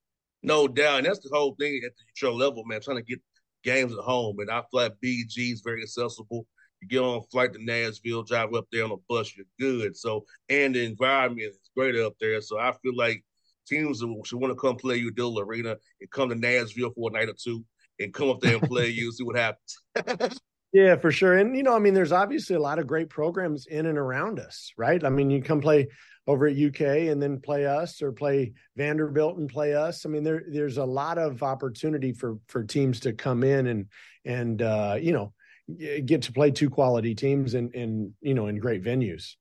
No 0.42 0.66
doubt, 0.66 0.98
and 0.98 1.06
that's 1.06 1.20
the 1.20 1.30
whole 1.32 1.54
thing 1.58 1.80
at 1.84 1.92
the 1.96 2.02
show 2.14 2.34
level, 2.34 2.64
man. 2.64 2.80
Trying 2.80 2.96
to 2.98 3.02
get 3.02 3.20
games 3.62 3.92
at 3.92 3.98
home, 3.98 4.40
and 4.40 4.50
I 4.50 4.60
feel 4.70 4.82
like 4.82 4.94
BG 5.02 5.52
is 5.52 5.62
very 5.64 5.82
accessible. 5.82 6.46
You 6.82 6.88
get 6.88 6.98
on 6.98 7.18
a 7.18 7.22
flight 7.22 7.52
to 7.54 7.64
Nashville, 7.64 8.24
drive 8.24 8.52
up 8.54 8.66
there 8.70 8.84
on 8.84 8.92
a 8.92 8.96
bus, 9.08 9.32
you're 9.36 9.46
good. 9.58 9.96
So, 9.96 10.24
and 10.48 10.74
the 10.74 10.84
environment 10.84 11.48
is 11.48 11.58
great 11.76 11.96
up 11.96 12.14
there. 12.20 12.40
So, 12.40 12.58
I 12.58 12.72
feel 12.82 12.94
like 12.96 13.24
teams 13.66 14.02
should 14.24 14.40
want 14.40 14.52
to 14.52 14.56
come 14.56 14.76
play 14.76 14.96
you 14.96 15.10
Diddle 15.10 15.40
Arena 15.40 15.76
and 16.00 16.10
come 16.10 16.28
to 16.28 16.34
Nashville 16.34 16.90
for 16.90 17.10
a 17.10 17.12
night 17.12 17.28
or 17.28 17.34
two 17.40 17.64
and 17.98 18.12
come 18.12 18.30
up 18.30 18.40
there 18.40 18.56
and 18.56 18.68
play 18.68 18.88
you, 18.88 19.12
see 19.12 19.24
what 19.24 19.36
happens. 19.36 20.40
yeah, 20.72 20.96
for 20.96 21.12
sure. 21.12 21.38
And, 21.38 21.56
you 21.56 21.62
know, 21.62 21.74
I 21.74 21.78
mean, 21.78 21.94
there's 21.94 22.12
obviously 22.12 22.56
a 22.56 22.60
lot 22.60 22.78
of 22.78 22.86
great 22.86 23.08
programs 23.08 23.66
in 23.66 23.86
and 23.86 23.98
around 23.98 24.40
us, 24.40 24.72
right? 24.76 25.02
I 25.04 25.08
mean, 25.08 25.30
you 25.30 25.42
come 25.42 25.60
play 25.60 25.88
over 26.26 26.46
at 26.46 26.56
UK 26.56 26.80
and 27.10 27.20
then 27.20 27.40
play 27.40 27.66
us 27.66 28.00
or 28.00 28.12
play 28.12 28.52
Vanderbilt 28.76 29.38
and 29.38 29.48
play 29.48 29.74
us. 29.74 30.06
I 30.06 30.08
mean, 30.08 30.22
there 30.22 30.44
there's 30.48 30.78
a 30.78 30.84
lot 30.84 31.18
of 31.18 31.42
opportunity 31.42 32.12
for 32.12 32.38
for 32.46 32.62
teams 32.62 33.00
to 33.00 33.12
come 33.12 33.42
in 33.42 33.66
and 33.66 33.86
and 34.24 34.62
uh, 34.62 34.96
you 35.00 35.12
know 35.12 35.32
get 35.78 36.22
to 36.22 36.32
play 36.32 36.50
two 36.50 36.70
quality 36.70 37.14
teams 37.14 37.54
and 37.54 37.74
in 37.74 38.12
you 38.20 38.34
know 38.34 38.46
in 38.46 38.58
great 38.58 38.82
venues. 38.82 39.34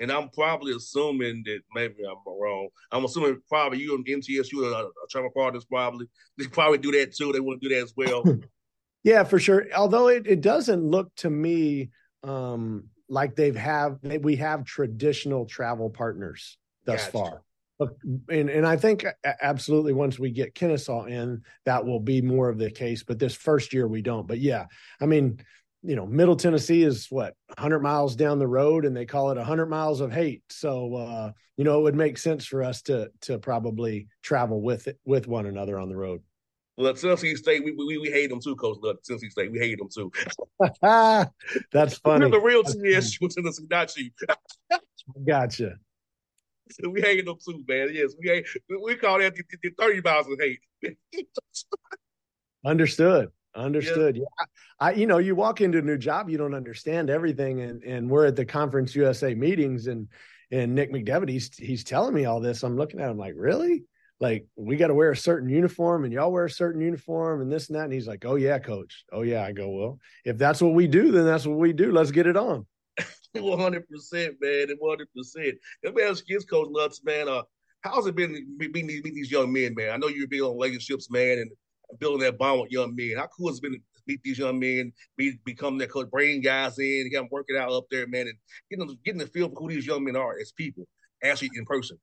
And 0.00 0.10
I'm 0.10 0.30
probably 0.30 0.74
assuming 0.74 1.42
that 1.44 1.60
maybe 1.74 1.96
I'm 2.10 2.16
wrong. 2.26 2.68
I'm 2.90 3.04
assuming 3.04 3.38
probably 3.48 3.80
you 3.80 3.94
and 3.94 4.06
MTSU 4.06 4.72
are, 4.72 4.84
are 4.84 4.90
travel 5.10 5.30
partners. 5.34 5.66
Probably 5.66 6.06
they 6.38 6.46
probably 6.46 6.78
do 6.78 6.92
that 6.92 7.14
too. 7.14 7.32
They 7.32 7.40
want 7.40 7.60
to 7.60 7.68
do 7.68 7.74
that 7.74 7.82
as 7.82 7.92
well. 7.96 8.24
yeah, 9.04 9.24
for 9.24 9.38
sure. 9.38 9.66
Although 9.76 10.08
it, 10.08 10.26
it 10.26 10.40
doesn't 10.40 10.82
look 10.82 11.14
to 11.16 11.28
me 11.28 11.90
um, 12.22 12.84
like 13.10 13.36
they've 13.36 13.56
have 13.56 13.98
we 14.20 14.36
have 14.36 14.64
traditional 14.64 15.44
travel 15.44 15.90
partners 15.90 16.56
thus 16.84 17.02
gotcha. 17.04 17.12
far 17.12 17.42
and 18.28 18.50
and 18.50 18.66
I 18.66 18.76
think 18.76 19.04
absolutely 19.24 19.92
once 19.92 20.18
we 20.18 20.30
get 20.30 20.54
Kennesaw 20.54 21.04
in, 21.04 21.42
that 21.64 21.84
will 21.84 22.00
be 22.00 22.20
more 22.20 22.48
of 22.48 22.58
the 22.58 22.70
case. 22.70 23.02
But 23.02 23.18
this 23.18 23.34
first 23.34 23.72
year 23.72 23.88
we 23.88 24.02
don't. 24.02 24.26
But 24.26 24.38
yeah, 24.38 24.66
I 25.00 25.06
mean, 25.06 25.40
you 25.82 25.96
know, 25.96 26.06
Middle 26.06 26.36
Tennessee 26.36 26.82
is 26.82 27.06
what 27.10 27.34
100 27.48 27.80
miles 27.80 28.16
down 28.16 28.38
the 28.38 28.46
road, 28.46 28.84
and 28.84 28.96
they 28.96 29.06
call 29.06 29.30
it 29.30 29.36
100 29.36 29.66
miles 29.66 30.00
of 30.00 30.12
hate. 30.12 30.42
So 30.50 30.94
uh, 30.94 31.32
you 31.56 31.64
know, 31.64 31.78
it 31.78 31.82
would 31.82 31.94
make 31.94 32.18
sense 32.18 32.46
for 32.46 32.62
us 32.62 32.82
to 32.82 33.10
to 33.22 33.38
probably 33.38 34.08
travel 34.22 34.60
with 34.60 34.88
it 34.88 34.98
with 35.04 35.26
one 35.26 35.46
another 35.46 35.78
on 35.78 35.88
the 35.88 35.96
road. 35.96 36.22
Well, 36.76 36.94
Tennessee 36.94 37.34
State, 37.34 37.62
we, 37.62 37.72
we, 37.72 37.98
we 37.98 38.10
hate 38.10 38.30
them 38.30 38.40
too, 38.40 38.56
Coach. 38.56 38.78
Look, 38.80 39.02
Tennessee 39.02 39.28
State, 39.28 39.52
we 39.52 39.58
hate 39.58 39.78
them 39.78 39.88
too. 39.94 40.10
That's 41.72 41.98
funny. 41.98 42.30
The 42.30 42.40
real 42.40 42.64
TSU, 42.64 43.28
Tennessee, 43.28 43.66
not 43.70 43.94
you. 43.98 44.10
gotcha. 45.26 45.74
we 46.90 47.00
hating 47.00 47.26
them 47.26 47.36
too, 47.44 47.64
man. 47.68 47.90
Yes, 47.92 48.14
we 48.20 48.28
hate. 48.28 48.46
We 48.82 48.96
call 48.96 49.18
that 49.18 49.34
the, 49.34 49.44
the 49.62 49.70
thirty 49.78 50.00
miles 50.00 50.26
of 50.26 50.38
hate. 50.38 50.60
Understood. 52.64 53.28
Understood. 53.54 54.16
Yeah. 54.16 54.22
yeah. 54.22 54.46
I, 54.78 54.92
you 54.92 55.06
know, 55.06 55.18
you 55.18 55.34
walk 55.34 55.60
into 55.60 55.78
a 55.78 55.82
new 55.82 55.98
job, 55.98 56.30
you 56.30 56.38
don't 56.38 56.54
understand 56.54 57.10
everything. 57.10 57.60
And 57.60 57.82
and 57.82 58.10
we're 58.10 58.26
at 58.26 58.36
the 58.36 58.44
conference 58.44 58.94
USA 58.94 59.34
meetings 59.34 59.86
and 59.86 60.08
and 60.52 60.74
Nick 60.74 60.92
McDevitt, 60.92 61.28
he's 61.28 61.56
he's 61.56 61.84
telling 61.84 62.14
me 62.14 62.24
all 62.24 62.40
this. 62.40 62.62
I'm 62.62 62.76
looking 62.76 63.00
at 63.00 63.10
him 63.10 63.18
like, 63.18 63.34
really? 63.36 63.84
Like, 64.18 64.46
we 64.54 64.76
got 64.76 64.88
to 64.88 64.94
wear 64.94 65.12
a 65.12 65.16
certain 65.16 65.48
uniform 65.48 66.04
and 66.04 66.12
y'all 66.12 66.30
wear 66.30 66.44
a 66.44 66.50
certain 66.50 66.82
uniform 66.82 67.40
and 67.40 67.50
this 67.50 67.68
and 67.68 67.78
that. 67.78 67.84
And 67.84 67.92
he's 67.92 68.06
like, 68.06 68.24
Oh 68.26 68.34
yeah, 68.34 68.58
coach. 68.58 69.04
Oh 69.12 69.22
yeah. 69.22 69.44
I 69.44 69.52
go, 69.52 69.70
Well, 69.70 69.98
if 70.24 70.36
that's 70.36 70.60
what 70.60 70.74
we 70.74 70.86
do, 70.86 71.10
then 71.10 71.24
that's 71.24 71.46
what 71.46 71.58
we 71.58 71.72
do. 71.72 71.90
Let's 71.90 72.10
get 72.10 72.26
it 72.26 72.36
on. 72.36 72.66
One 73.40 73.58
hundred 73.58 73.88
percent, 73.88 74.36
man. 74.40 74.70
and 74.70 74.78
One 74.78 74.90
hundred 74.90 75.08
percent. 75.16 75.56
Let 75.84 75.94
me 75.94 76.02
ask 76.02 76.26
kids 76.26 76.44
coach 76.44 76.68
Lutz, 76.70 77.02
man. 77.04 77.28
Uh, 77.28 77.42
how's 77.82 78.06
it 78.06 78.16
been 78.16 78.56
meeting 78.58 78.86
these, 78.86 79.02
these 79.02 79.30
young 79.30 79.52
men, 79.52 79.74
man? 79.74 79.90
I 79.90 79.96
know 79.96 80.08
you're 80.08 80.28
big 80.28 80.42
on 80.42 80.52
relationships, 80.52 81.10
man, 81.10 81.38
and 81.38 81.50
building 81.98 82.20
that 82.20 82.38
bond 82.38 82.60
with 82.60 82.72
young 82.72 82.94
men. 82.94 83.16
How 83.16 83.28
cool 83.28 83.48
has 83.48 83.58
it 83.58 83.62
been 83.62 83.72
to 83.72 83.78
meet 84.06 84.20
these 84.22 84.38
young 84.38 84.58
men, 84.58 84.92
be 85.16 85.38
become 85.44 85.78
their 85.78 85.86
coach, 85.86 86.10
bring 86.10 86.40
guys 86.40 86.78
in, 86.78 87.08
get 87.10 87.18
them 87.18 87.28
working 87.30 87.56
out 87.56 87.72
up 87.72 87.86
there, 87.90 88.06
man, 88.06 88.26
and 88.26 88.36
getting 88.70 88.98
getting 89.04 89.20
the 89.20 89.26
feel 89.26 89.48
for 89.48 89.56
who 89.56 89.68
these 89.68 89.86
young 89.86 90.04
men 90.04 90.16
are 90.16 90.38
as 90.40 90.52
people, 90.52 90.86
actually 91.22 91.50
in 91.54 91.64
person. 91.64 91.98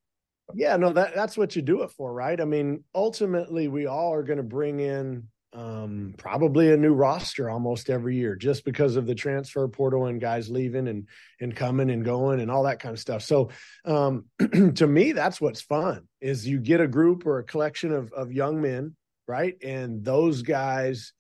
Yeah, 0.53 0.77
no, 0.77 0.93
that 0.93 1.13
that's 1.13 1.37
what 1.37 1.55
you 1.55 1.61
do 1.61 1.83
it 1.83 1.91
for, 1.91 2.13
right? 2.13 2.39
I 2.39 2.45
mean, 2.45 2.83
ultimately, 2.95 3.67
we 3.67 3.85
all 3.85 4.13
are 4.13 4.23
going 4.23 4.37
to 4.37 4.43
bring 4.43 4.79
in 4.79 5.27
um, 5.53 6.13
probably 6.17 6.71
a 6.71 6.77
new 6.77 6.93
roster 6.93 7.49
almost 7.49 7.89
every 7.89 8.15
year 8.15 8.35
just 8.35 8.65
because 8.65 8.95
of 8.95 9.05
the 9.07 9.15
transfer 9.15 9.67
portal 9.67 10.05
and 10.05 10.21
guys 10.21 10.49
leaving 10.49 10.87
and 10.87 11.07
and 11.39 11.55
coming 11.55 11.89
and 11.89 12.03
going 12.03 12.39
and 12.39 12.51
all 12.51 12.63
that 12.63 12.79
kind 12.79 12.93
of 12.93 12.99
stuff. 12.99 13.23
So 13.23 13.49
um, 13.85 14.25
to 14.75 14.87
me, 14.87 15.13
that's 15.13 15.39
what's 15.39 15.61
fun 15.61 16.07
is 16.21 16.47
you 16.47 16.59
get 16.59 16.81
a 16.81 16.87
group 16.87 17.25
or 17.25 17.39
a 17.39 17.43
collection 17.43 17.91
of 17.91 18.11
of 18.13 18.31
young 18.31 18.61
men 18.61 18.95
right? 19.27 19.55
And 19.61 20.03
those 20.03 20.41
guys 20.41 21.13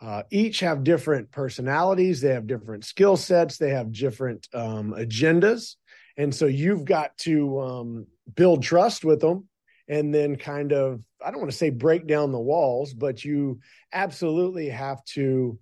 uh, 0.00 0.24
each 0.30 0.60
have 0.60 0.84
different 0.84 1.30
personalities, 1.30 2.20
they 2.20 2.34
have 2.34 2.46
different 2.46 2.84
skill 2.84 3.16
sets, 3.16 3.56
they 3.56 3.70
have 3.70 3.92
different 3.92 4.46
um, 4.52 4.94
agendas. 4.96 5.76
And 6.18 6.34
so 6.34 6.46
you've 6.46 6.84
got 6.84 7.16
to 7.18 7.60
um, 7.60 8.06
build 8.34 8.62
trust 8.62 9.04
with 9.04 9.20
them 9.20 9.48
and 9.88 10.14
then 10.14 10.36
kind 10.36 10.72
of, 10.72 11.00
I 11.24 11.30
don't 11.30 11.40
want 11.40 11.50
to 11.50 11.56
say 11.56 11.70
break 11.70 12.06
down 12.06 12.32
the 12.32 12.38
walls, 12.38 12.92
but 12.92 13.24
you 13.24 13.60
absolutely 13.92 14.68
have 14.68 15.04
to 15.06 15.58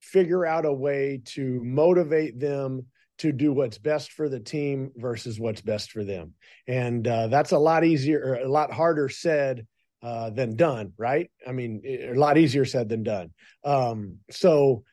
figure 0.00 0.46
out 0.46 0.64
a 0.64 0.72
way 0.72 1.20
to 1.24 1.60
motivate 1.62 2.38
them 2.38 2.86
to 3.18 3.32
do 3.32 3.52
what's 3.52 3.78
best 3.78 4.12
for 4.12 4.28
the 4.28 4.40
team 4.40 4.92
versus 4.96 5.40
what's 5.40 5.62
best 5.62 5.90
for 5.90 6.04
them. 6.04 6.34
And 6.66 7.06
uh, 7.06 7.28
that's 7.28 7.52
a 7.52 7.58
lot 7.58 7.84
easier, 7.84 8.34
a 8.34 8.48
lot 8.48 8.72
harder 8.72 9.08
said 9.08 9.66
uh, 10.02 10.30
than 10.30 10.56
done, 10.56 10.92
right? 10.98 11.30
I 11.46 11.52
mean, 11.52 11.82
a 11.84 12.14
lot 12.14 12.38
easier 12.38 12.64
said 12.64 12.88
than 12.88 13.02
done. 13.02 13.32
Um, 13.64 14.18
so 14.30 14.84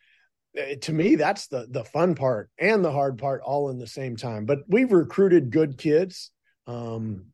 eh, 0.55 0.75
to 0.81 0.93
me, 0.93 1.15
that's 1.15 1.47
the 1.47 1.67
the 1.69 1.83
fun 1.83 2.15
part 2.15 2.49
and 2.57 2.83
the 2.83 2.91
hard 2.91 3.17
part 3.17 3.41
all 3.41 3.69
in 3.69 3.77
the 3.77 3.87
same 3.87 4.15
time. 4.15 4.45
But 4.45 4.59
we've 4.67 4.91
recruited 4.91 5.51
good 5.51 5.77
kids, 5.77 6.31
um, 6.65 7.25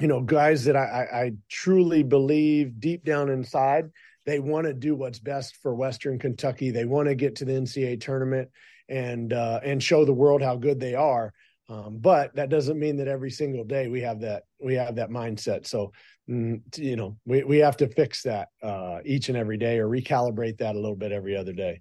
you 0.00 0.08
know, 0.08 0.20
guys 0.20 0.64
that 0.64 0.76
I, 0.76 0.84
I, 1.12 1.20
I 1.20 1.32
truly 1.48 2.02
believe 2.02 2.80
deep 2.80 3.04
down 3.04 3.28
inside 3.28 3.90
they 4.26 4.38
want 4.38 4.66
to 4.66 4.74
do 4.74 4.94
what's 4.94 5.18
best 5.18 5.56
for 5.56 5.74
Western 5.74 6.18
Kentucky. 6.18 6.70
They 6.70 6.84
want 6.84 7.08
to 7.08 7.14
get 7.14 7.36
to 7.36 7.44
the 7.44 7.52
NCAA 7.52 8.00
tournament 8.00 8.48
and 8.88 9.32
uh, 9.32 9.60
and 9.64 9.82
show 9.82 10.04
the 10.04 10.12
world 10.12 10.42
how 10.42 10.56
good 10.56 10.78
they 10.78 10.94
are. 10.94 11.32
Um, 11.68 11.98
but 12.00 12.34
that 12.34 12.48
doesn't 12.48 12.78
mean 12.78 12.96
that 12.96 13.08
every 13.08 13.30
single 13.30 13.64
day 13.64 13.88
we 13.88 14.00
have 14.02 14.20
that 14.20 14.44
we 14.62 14.74
have 14.74 14.96
that 14.96 15.10
mindset. 15.10 15.66
So 15.66 15.92
mm, 16.28 16.60
you 16.76 16.96
know 16.96 17.16
we 17.24 17.44
we 17.44 17.58
have 17.58 17.76
to 17.78 17.88
fix 17.88 18.22
that 18.22 18.48
uh, 18.62 18.98
each 19.04 19.28
and 19.28 19.38
every 19.38 19.56
day 19.56 19.78
or 19.78 19.88
recalibrate 19.88 20.58
that 20.58 20.74
a 20.74 20.80
little 20.80 20.96
bit 20.96 21.12
every 21.12 21.36
other 21.36 21.52
day. 21.52 21.80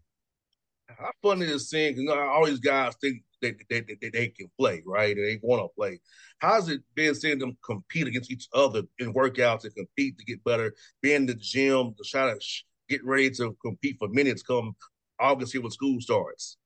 How 0.97 1.11
funny 1.21 1.45
is 1.45 1.69
seeing 1.69 1.97
you 1.97 2.03
know 2.03 2.17
all 2.17 2.45
these 2.45 2.59
guys 2.59 2.95
think 3.01 3.23
they 3.41 3.55
they, 3.69 3.81
they, 3.81 4.09
they 4.09 4.27
can 4.27 4.47
play 4.57 4.83
right 4.85 5.15
they 5.15 5.39
want 5.41 5.61
to 5.61 5.69
play. 5.75 5.99
How's 6.39 6.69
it 6.69 6.81
been 6.95 7.15
seeing 7.15 7.39
them 7.39 7.57
compete 7.63 8.07
against 8.07 8.31
each 8.31 8.47
other 8.53 8.83
in 8.97 9.13
workouts 9.13 9.65
and 9.65 9.75
compete 9.75 10.17
to 10.17 10.25
get 10.25 10.43
better, 10.43 10.73
be 11.01 11.13
in 11.13 11.25
the 11.25 11.35
gym 11.35 11.93
to 11.97 12.03
try 12.03 12.33
to 12.33 12.39
get 12.87 13.05
ready 13.05 13.29
to 13.31 13.55
compete 13.63 13.97
for 13.99 14.07
minutes 14.07 14.41
come 14.41 14.75
August 15.19 15.51
here 15.51 15.61
when 15.61 15.71
school 15.71 15.99
starts? 16.01 16.57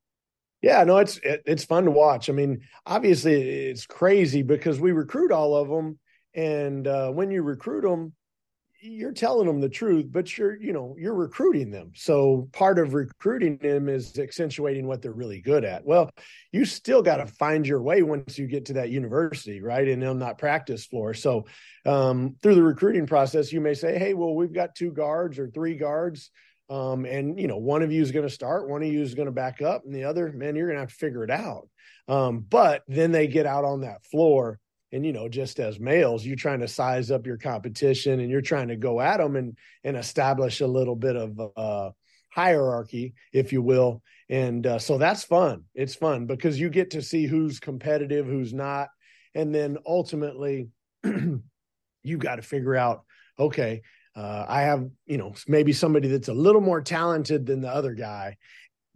Yeah, 0.62 0.84
no, 0.86 0.98
it's 0.98 1.18
it, 1.18 1.44
it's 1.46 1.65
fun 1.65 1.86
to 1.86 1.92
watch. 1.92 2.30
I 2.30 2.34
mean, 2.34 2.62
obviously, 2.86 3.34
it's 3.42 3.86
crazy 3.86 4.44
because 4.44 4.80
we 4.80 4.94
recruit 4.94 5.32
all 5.32 5.56
of 5.56 5.68
them, 5.68 6.00
and 6.34 6.88
uh, 6.88 7.10
when 7.10 7.32
you 7.32 7.42
recruit 7.42 7.82
them, 7.82 8.13
you're 8.84 9.13
telling 9.13 9.48
them 9.48 9.62
the 9.62 9.70
truth, 9.70 10.08
but 10.12 10.38
you're 10.38 10.62
you 10.62 10.74
know 10.74 10.96
you're 11.00 11.13
recruiting 11.13 11.72
them. 11.72 11.92
So 11.96 12.50
part 12.52 12.78
of 12.80 12.94
recruiting 12.94 13.58
them 13.58 13.88
is 13.88 14.20
accentuating 14.20 14.86
what 14.86 15.02
they're 15.02 15.13
really 15.13 15.40
good 15.40 15.63
at. 15.63 15.86
Well, 15.86 16.12
you 16.52 16.66
still 16.66 17.02
got 17.02 17.18
to 17.18 17.25
find 17.25 17.66
your 17.66 17.82
way 17.82 18.02
once 18.02 18.38
you 18.38 18.46
get 18.46 18.66
to 18.66 18.74
that 18.74 18.90
university, 18.90 19.62
right, 19.62 19.88
and 19.88 20.04
on 20.04 20.20
that 20.20 20.38
practice 20.38 20.86
floor. 20.86 21.13
So 21.13 21.46
um, 21.86 22.36
through 22.42 22.56
the 22.56 22.63
recruiting 22.63 23.08
process, 23.08 23.54
you 23.54 23.62
may 23.62 23.74
say, 23.74 23.98
"Hey, 23.98 24.13
well, 24.13 24.36
we've 24.36 24.54
got 24.54 24.75
two 24.75 24.92
guards 24.92 25.40
or 25.40 25.50
three 25.50 25.75
guards." 25.75 26.30
Um, 26.70 27.06
and 27.06 27.40
you 27.40 27.48
know, 27.48 27.58
one 27.58 27.84
of 27.84 27.92
you 27.92 28.02
is 28.02 28.12
going 28.12 28.28
to 28.28 28.34
start, 28.34 28.70
one 28.70 28.82
of 28.82 28.92
you 28.92 29.02
is 29.02 29.16
going 29.16 29.28
to 29.28 29.32
back 29.32 29.62
up, 29.62 29.86
and 29.86 29.96
the 29.96 30.04
other, 30.04 30.32
man, 30.34 30.56
you're 30.56 30.68
going 30.68 30.78
to 30.78 30.82
have 30.82 30.90
to 30.90 30.96
figure 30.96 31.24
it 31.24 31.32
out. 31.32 31.70
Um, 32.08 32.46
but 32.50 32.84
then 32.88 33.12
they 33.12 33.28
get 33.28 33.46
out 33.46 33.63
on 33.63 33.82
that 33.82 34.04
floor, 34.06 34.60
and 34.94 35.04
you 35.04 35.12
know, 35.12 35.28
just 35.28 35.60
as 35.60 35.80
males, 35.80 36.26
you're 36.26 36.36
trying 36.36 36.60
to 36.60 36.68
size 36.68 37.10
up 37.10 37.26
your 37.26 37.38
competition, 37.38 38.20
and 38.20 38.30
you're 38.30 38.42
trying 38.42 38.68
to 38.70 38.76
go 38.76 39.02
at 39.02 39.18
them 39.18 39.36
and 39.36 39.58
and 39.84 39.98
establish 39.98 40.62
a 40.62 40.68
little 40.68 40.96
bit 40.96 41.16
of 41.16 41.42
uh, 41.58 41.90
hierarchy, 42.30 43.16
if 43.34 43.52
you 43.52 43.62
will. 43.62 44.04
And 44.30 44.66
uh, 44.66 44.80
so 44.80 44.98
that's 44.98 45.24
fun. 45.24 45.64
It's 45.74 45.96
fun 45.96 46.28
because 46.28 46.60
you 46.60 46.70
get 46.70 46.92
to 46.92 47.02
see 47.02 47.26
who's 47.26 47.60
competitive, 47.60 48.28
who's 48.28 48.54
not, 48.54 48.90
and 49.36 49.54
then 49.54 49.78
ultimately, 49.86 50.70
you 51.04 52.18
got 52.18 52.36
to 52.36 52.42
figure 52.44 52.76
out, 52.76 53.04
okay, 53.40 53.82
uh, 54.16 54.46
I 54.48 54.62
have, 54.62 54.88
you 55.08 55.18
know, 55.18 55.34
maybe 55.48 55.74
somebody 55.74 56.08
that's 56.08 56.28
a 56.28 56.34
little 56.34 56.62
more 56.62 56.82
talented 56.82 57.48
than 57.48 57.62
the 57.62 57.70
other 57.70 57.96
guy, 57.96 58.38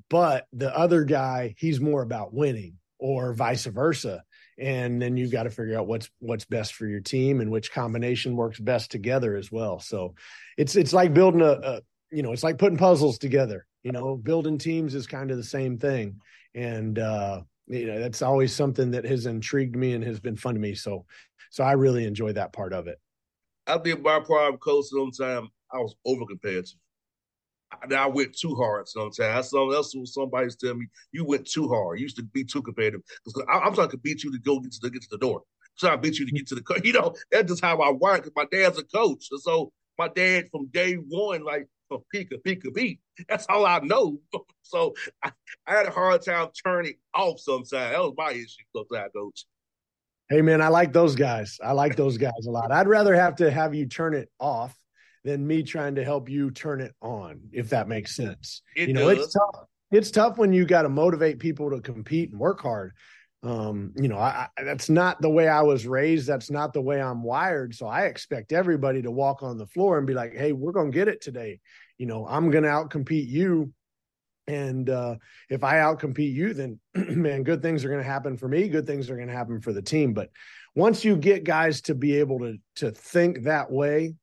but 0.10 0.46
the 0.54 0.76
other 0.78 1.04
guy, 1.06 1.56
he's 1.58 1.82
more 1.82 2.04
about 2.04 2.34
winning 2.36 2.76
or 3.00 3.34
vice 3.34 3.66
versa. 3.66 4.24
And 4.60 5.02
then 5.02 5.18
you've 5.18 5.32
got 5.32 5.44
to 5.44 5.50
figure 5.50 5.78
out 5.78 5.88
what's 5.88 6.10
what's 6.20 6.46
best 6.46 6.74
for 6.74 6.88
your 6.88 7.00
team 7.00 7.42
and 7.42 7.52
which 7.52 7.72
combination 7.72 8.36
works 8.36 8.60
best 8.60 8.90
together 8.90 9.36
as 9.36 9.52
well. 9.52 9.80
So 9.80 10.16
it's 10.58 10.76
it's 10.76 10.94
like 10.94 11.14
building 11.14 11.42
a, 11.42 11.60
a 11.64 11.82
you 12.12 12.24
know, 12.24 12.32
it's 12.32 12.44
like 12.44 12.58
putting 12.58 12.78
puzzles 12.78 13.18
together. 13.18 13.66
You 13.84 13.92
know, 13.92 14.18
building 14.18 14.58
teams 14.58 14.96
is 14.96 15.08
kind 15.08 15.30
of 15.32 15.38
the 15.38 15.44
same 15.44 15.78
thing. 15.78 16.20
And 16.56 16.98
uh, 16.98 17.42
you 17.68 17.86
know, 17.86 18.00
that's 18.00 18.22
always 18.22 18.54
something 18.54 18.92
that 18.92 19.06
has 19.06 19.26
intrigued 19.26 19.76
me 19.76 19.94
and 19.94 20.04
has 20.04 20.20
been 20.20 20.36
fun 20.36 20.56
to 20.56 20.60
me. 20.60 20.74
So 20.74 21.06
so 21.52 21.64
I 21.64 21.74
really 21.74 22.06
enjoy 22.06 22.34
that 22.34 22.54
part 22.54 22.74
of 22.74 22.88
it. 22.88 23.00
I 23.68 23.78
think 23.78 24.02
my 24.02 24.20
problem, 24.20 24.58
coach, 24.58 24.86
sometimes 24.86 25.50
I 25.72 25.78
was 25.78 25.96
over 26.06 26.26
competitive. 26.26 26.80
I, 27.72 27.94
I 27.94 28.06
went 28.08 28.38
too 28.38 28.56
hard 28.56 28.88
sometimes. 28.88 29.50
Something 29.50 29.76
else 29.76 29.96
somebody's 30.06 30.56
telling 30.56 30.80
me 30.80 30.88
you 31.12 31.26
went 31.26 31.48
too 31.48 31.68
hard. 31.68 32.00
You 32.00 32.04
used 32.04 32.18
to 32.18 32.24
be 32.24 32.44
too 32.44 32.62
competitive. 32.62 33.02
Because 33.26 33.44
I'm 33.50 33.74
trying 33.74 33.90
to 33.90 33.98
beat 33.98 34.24
you 34.24 34.32
to 34.32 34.40
go 34.40 34.60
get 34.60 34.72
to 34.74 34.80
the 34.82 34.90
get 34.90 35.02
to 35.04 35.10
the 35.12 35.18
door. 35.18 35.44
So 35.76 35.90
to 35.90 35.98
beat 35.98 36.18
you 36.18 36.26
to 36.26 36.32
mm-hmm. 36.32 36.38
get 36.38 36.48
to 36.48 36.56
the 36.56 36.62
car. 36.62 36.78
you 36.84 36.94
know, 36.94 37.14
that's 37.32 37.50
just 37.50 37.64
how 37.64 37.80
I 37.80 37.92
work. 37.92 38.24
Cause 38.24 38.32
my 38.36 38.46
dad's 38.52 38.80
a 38.80 38.84
coach. 38.84 39.28
And 39.32 39.42
so 39.42 39.72
my 39.98 40.10
dad 40.10 40.50
from 40.52 40.68
day 40.68 40.96
one, 40.96 41.44
like 41.44 41.68
compete, 41.90 42.30
compete, 42.30 42.62
compete. 42.64 43.00
That's 43.28 43.46
all 43.50 43.66
I 43.66 43.80
know. 43.80 44.20
so 44.62 44.94
I, 45.24 45.32
I, 45.66 45.74
had 45.74 45.88
a 45.88 45.92
hard 45.92 46.24
time 46.24 46.50
turning 46.64 46.96
off 47.14 47.40
sometimes. 47.40 47.72
That 47.72 48.00
was 48.00 48.14
my 48.18 48.32
issue 48.32 48.64
sometimes, 48.76 49.12
coach. 49.16 49.46
Hey 50.30 50.42
man, 50.42 50.62
I 50.62 50.68
like 50.68 50.92
those 50.92 51.16
guys. 51.16 51.58
I 51.64 51.72
like 51.72 51.96
those 51.96 52.18
guys 52.18 52.48
a 52.48 52.52
lot. 52.52 52.72
I'd 52.72 52.88
rather 52.88 53.16
have 53.16 53.38
to 53.38 53.50
have 53.50 53.74
you 53.74 53.86
turn 53.86 54.14
it 54.14 54.30
off 54.40 54.76
than 55.28 55.46
me 55.46 55.62
trying 55.62 55.96
to 55.96 56.04
help 56.04 56.30
you 56.30 56.50
turn 56.52 56.80
it 56.80 56.96
on, 57.02 57.42
if 57.52 57.70
that 57.70 57.90
makes 57.90 58.16
sense. 58.16 58.62
It 58.76 58.88
you 58.88 58.94
know, 58.94 59.14
does. 59.14 59.26
it's 59.26 59.34
tough. 59.34 59.66
It's 59.92 60.12
tough 60.12 60.38
when 60.38 60.54
you 60.54 60.66
got 60.66 60.84
to 60.84 60.90
motivate 60.90 61.40
people 61.40 61.70
to 61.72 61.82
compete 61.82 62.32
and 62.32 62.40
work 62.40 62.62
hard. 62.62 62.94
Um, 63.44 63.94
you 63.96 64.08
know, 64.08 64.18
I, 64.18 64.48
I, 64.58 64.64
that's 64.64 64.90
not 64.90 65.22
the 65.22 65.30
way 65.30 65.48
I 65.48 65.62
was 65.62 65.86
raised. 65.86 66.28
That's 66.28 66.50
not 66.50 66.74
the 66.74 66.82
way 66.82 67.02
I'm 67.02 67.24
wired. 67.24 67.76
So 67.76 67.88
I 67.88 68.06
expect 68.06 68.54
everybody 68.54 69.02
to 69.02 69.12
walk 69.12 69.44
on 69.44 69.58
the 69.58 69.68
floor 69.68 69.98
and 69.98 70.08
be 70.08 70.14
like, 70.14 70.34
"Hey, 70.34 70.54
we're 70.54 70.72
gonna 70.72 70.92
get 70.92 71.08
it 71.08 71.22
today." 71.22 71.60
You 71.98 72.06
know, 72.06 72.26
I'm 72.26 72.50
gonna 72.50 72.70
outcompete 72.70 73.28
you 73.28 73.74
and 74.48 74.90
uh, 74.90 75.16
if 75.50 75.64
I 75.64 75.76
outcompete 75.76 76.34
you, 76.34 76.54
then 76.54 76.80
man, 76.96 77.44
good 77.44 77.62
things 77.62 77.84
are 77.84 77.90
going 77.90 78.02
to 78.02 78.10
happen 78.10 78.38
for 78.38 78.48
me. 78.48 78.70
Good 78.70 78.88
things 78.88 79.10
are 79.10 79.16
going 79.16 79.28
to 79.28 79.34
happen 79.34 79.60
for 79.60 79.74
the 79.74 79.82
team. 79.82 80.14
But 80.14 80.30
once 80.74 81.04
you 81.04 81.18
get 81.18 81.44
guys 81.44 81.82
to 81.82 81.96
be 81.96 82.18
able 82.18 82.40
to 82.40 82.58
to 82.78 82.92
think 82.92 83.44
that 83.44 83.70
way, 83.70 84.16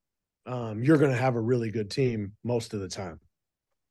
um, 0.47 0.83
you're 0.83 0.99
going 0.99 1.11
to 1.11 1.17
have 1.17 1.37
a 1.37 1.41
really 1.41 1.71
good 1.71 1.91
team 1.91 2.33
most 2.45 2.75
of 2.75 2.81
the 2.81 2.89
time. 2.89 3.21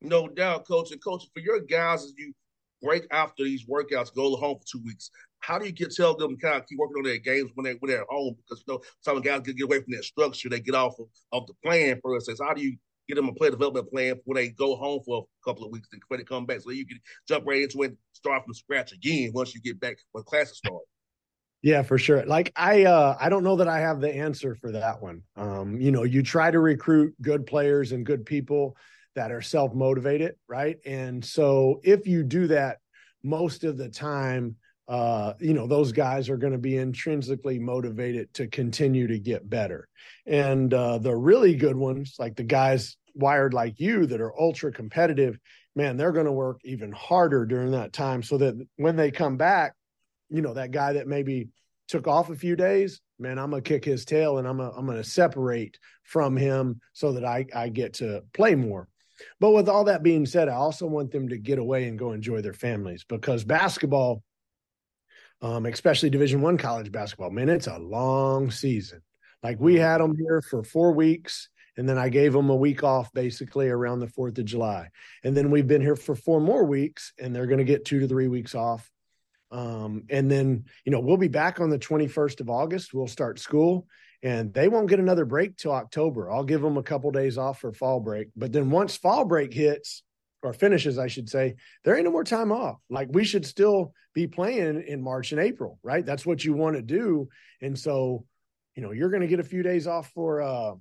No 0.01 0.27
doubt, 0.27 0.67
coach. 0.67 0.91
And 0.91 1.03
coach, 1.03 1.25
for 1.33 1.39
your 1.39 1.61
guys, 1.61 2.03
as 2.03 2.13
you 2.17 2.33
break 2.81 3.07
after 3.11 3.43
these 3.43 3.65
workouts, 3.65 4.13
go 4.13 4.35
home 4.35 4.57
for 4.59 4.65
two 4.65 4.83
weeks. 4.85 5.09
how 5.39 5.57
do 5.57 5.65
you 5.65 5.71
get 5.71 5.93
tell 5.93 6.15
them 6.15 6.37
kind 6.37 6.57
of 6.57 6.67
keep 6.67 6.77
working 6.77 6.97
on 6.97 7.03
their 7.03 7.17
games 7.17 7.51
when 7.55 7.63
they 7.63 7.73
when 7.79 7.89
they're 7.89 8.01
at 8.01 8.07
home? 8.09 8.35
Because 8.37 8.63
you 8.67 8.73
know 8.73 8.81
some 9.01 9.21
guys 9.21 9.41
get, 9.41 9.57
get 9.57 9.63
away 9.63 9.81
from 9.81 9.93
their 9.93 10.03
structure, 10.03 10.49
they 10.49 10.59
get 10.59 10.75
off 10.75 10.99
of, 10.99 11.07
of 11.31 11.47
the 11.47 11.53
plan 11.63 11.99
for 12.01 12.15
instance. 12.15 12.39
How 12.45 12.53
do 12.53 12.61
you 12.61 12.77
get 13.07 13.15
them 13.15 13.29
a 13.29 13.33
play 13.33 13.49
development 13.49 13.89
plan 13.91 14.15
when 14.25 14.35
they 14.35 14.49
go 14.49 14.75
home 14.75 15.01
for 15.05 15.25
a 15.25 15.49
couple 15.49 15.65
of 15.65 15.71
weeks 15.71 15.87
and 15.91 16.01
when 16.07 16.19
they 16.19 16.23
come 16.23 16.45
back 16.45 16.61
so 16.61 16.71
you 16.71 16.85
can 16.85 16.99
jump 17.27 17.45
right 17.45 17.63
into 17.63 17.81
it 17.83 17.87
and 17.87 17.97
start 18.13 18.43
from 18.43 18.53
scratch 18.53 18.91
again 18.91 19.31
once 19.33 19.53
you 19.53 19.61
get 19.61 19.79
back 19.79 19.97
when 20.11 20.23
classes 20.25 20.57
start? 20.57 20.83
Yeah, 21.63 21.81
for 21.81 21.97
sure. 21.97 22.25
Like 22.25 22.51
I 22.57 22.83
uh 22.83 23.15
I 23.19 23.29
don't 23.29 23.43
know 23.43 23.55
that 23.55 23.69
I 23.69 23.79
have 23.79 24.01
the 24.01 24.13
answer 24.13 24.53
for 24.53 24.73
that 24.73 25.01
one. 25.01 25.23
Um, 25.37 25.79
you 25.79 25.91
know, 25.91 26.03
you 26.03 26.21
try 26.21 26.51
to 26.51 26.59
recruit 26.59 27.15
good 27.21 27.45
players 27.47 27.93
and 27.93 28.05
good 28.05 28.25
people 28.25 28.75
that 29.15 29.31
are 29.31 29.41
self-motivated, 29.41 30.35
right? 30.49 30.77
And 30.85 31.23
so 31.23 31.79
if 31.83 32.05
you 32.05 32.23
do 32.23 32.47
that 32.47 32.79
most 33.23 33.63
of 33.63 33.77
the 33.77 33.87
time, 33.87 34.57
uh, 34.89 35.33
you 35.39 35.53
know, 35.53 35.65
those 35.65 35.93
guys 35.93 36.29
are 36.29 36.35
going 36.37 36.51
to 36.51 36.59
be 36.59 36.75
intrinsically 36.77 37.59
motivated 37.59 38.33
to 38.33 38.47
continue 38.47 39.07
to 39.07 39.17
get 39.19 39.49
better. 39.49 39.87
And 40.27 40.73
uh 40.73 40.97
the 40.97 41.15
really 41.15 41.55
good 41.55 41.77
ones, 41.77 42.15
like 42.19 42.35
the 42.35 42.43
guys 42.43 42.97
wired 43.15 43.53
like 43.53 43.79
you 43.79 44.05
that 44.07 44.19
are 44.19 44.37
ultra 44.37 44.73
competitive, 44.73 45.39
man, 45.77 45.95
they're 45.95 46.11
going 46.11 46.25
to 46.25 46.31
work 46.33 46.59
even 46.65 46.91
harder 46.91 47.45
during 47.45 47.71
that 47.71 47.93
time 47.93 48.21
so 48.21 48.37
that 48.39 48.55
when 48.75 48.97
they 48.97 49.11
come 49.11 49.37
back 49.37 49.75
you 50.29 50.41
know, 50.41 50.53
that 50.53 50.71
guy 50.71 50.93
that 50.93 51.07
maybe 51.07 51.49
took 51.87 52.07
off 52.07 52.29
a 52.29 52.35
few 52.35 52.55
days, 52.55 53.01
man, 53.19 53.37
I'm 53.37 53.49
gonna 53.49 53.61
kick 53.61 53.85
his 53.85 54.05
tail 54.05 54.37
and 54.37 54.47
I'm 54.47 54.57
gonna, 54.57 54.71
I'm 54.75 54.85
gonna 54.85 55.03
separate 55.03 55.79
from 56.03 56.35
him 56.35 56.79
so 56.93 57.13
that 57.13 57.25
I 57.25 57.45
I 57.53 57.69
get 57.69 57.95
to 57.95 58.23
play 58.33 58.55
more. 58.55 58.87
But 59.39 59.51
with 59.51 59.69
all 59.69 59.85
that 59.85 60.03
being 60.03 60.25
said, 60.25 60.49
I 60.49 60.53
also 60.53 60.87
want 60.87 61.11
them 61.11 61.29
to 61.29 61.37
get 61.37 61.59
away 61.59 61.87
and 61.87 61.99
go 61.99 62.11
enjoy 62.11 62.41
their 62.41 62.53
families 62.53 63.05
because 63.07 63.43
basketball, 63.43 64.23
um, 65.41 65.65
especially 65.65 66.09
Division 66.09 66.41
One 66.41 66.57
college 66.57 66.91
basketball, 66.91 67.29
man, 67.29 67.49
it's 67.49 67.67
a 67.67 67.77
long 67.77 68.51
season. 68.51 69.01
Like 69.41 69.59
we 69.59 69.75
had 69.75 69.99
them 69.99 70.15
here 70.17 70.41
for 70.41 70.63
four 70.63 70.93
weeks, 70.93 71.49
and 71.77 71.87
then 71.87 71.97
I 71.97 72.09
gave 72.09 72.33
them 72.33 72.49
a 72.49 72.55
week 72.55 72.83
off 72.83 73.11
basically 73.13 73.69
around 73.69 73.99
the 73.99 74.07
Fourth 74.07 74.37
of 74.37 74.45
July, 74.45 74.89
and 75.23 75.35
then 75.35 75.51
we've 75.51 75.67
been 75.67 75.81
here 75.81 75.95
for 75.95 76.15
four 76.15 76.39
more 76.39 76.63
weeks, 76.63 77.13
and 77.19 77.35
they're 77.35 77.47
going 77.47 77.59
to 77.59 77.63
get 77.65 77.85
two 77.85 77.99
to 77.99 78.07
three 78.07 78.27
weeks 78.27 78.55
off 78.55 78.89
um, 79.53 80.05
and 80.09 80.29
then, 80.29 80.65
you 80.83 80.91
know, 80.91 80.99
we'll 80.99 81.15
be 81.15 81.27
back 81.27 81.61
on 81.61 81.69
the 81.69 81.77
21st 81.77 82.41
of 82.41 82.49
August. 82.49 82.93
We'll 82.93 83.07
start 83.07 83.37
school 83.37 83.85
and 84.23 84.51
they 84.51 84.67
won't 84.67 84.89
get 84.89 84.99
another 84.99 85.25
break 85.25 85.57
till 85.57 85.73
October. 85.73 86.31
I'll 86.31 86.43
give 86.43 86.61
them 86.61 86.77
a 86.77 86.83
couple 86.83 87.11
days 87.11 87.37
off 87.37 87.59
for 87.59 87.71
fall 87.71 87.99
break. 87.99 88.29
But 88.35 88.51
then 88.51 88.71
once 88.71 88.97
fall 88.97 89.25
break 89.25 89.53
hits 89.53 90.01
or 90.41 90.53
finishes, 90.53 90.97
I 90.97 91.05
should 91.05 91.29
say, 91.29 91.55
there 91.83 91.95
ain't 91.95 92.05
no 92.05 92.11
more 92.11 92.23
time 92.23 92.51
off. 92.51 92.79
Like 92.89 93.09
we 93.11 93.23
should 93.23 93.45
still 93.45 93.93
be 94.15 94.25
playing 94.25 94.83
in 94.87 95.03
March 95.03 95.31
and 95.31 95.39
April, 95.39 95.77
right? 95.83 96.05
That's 96.05 96.25
what 96.25 96.43
you 96.43 96.53
want 96.53 96.75
to 96.75 96.81
do. 96.81 97.29
And 97.61 97.77
so, 97.77 98.25
you 98.75 98.81
know, 98.81 98.91
you're 98.91 99.11
going 99.11 99.21
to 99.21 99.27
get 99.27 99.39
a 99.39 99.43
few 99.43 99.61
days 99.61 99.85
off 99.85 100.09
for, 100.15 100.41
uh, 100.41 100.73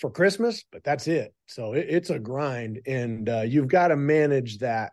for 0.00 0.10
Christmas, 0.10 0.64
but 0.72 0.82
that's 0.82 1.08
it. 1.08 1.34
So 1.44 1.74
it, 1.74 1.86
it's 1.90 2.08
a 2.08 2.18
grind, 2.18 2.80
and 2.86 3.28
uh, 3.28 3.42
you've 3.42 3.68
got 3.68 3.88
to 3.88 3.96
manage 3.96 4.58
that 4.58 4.92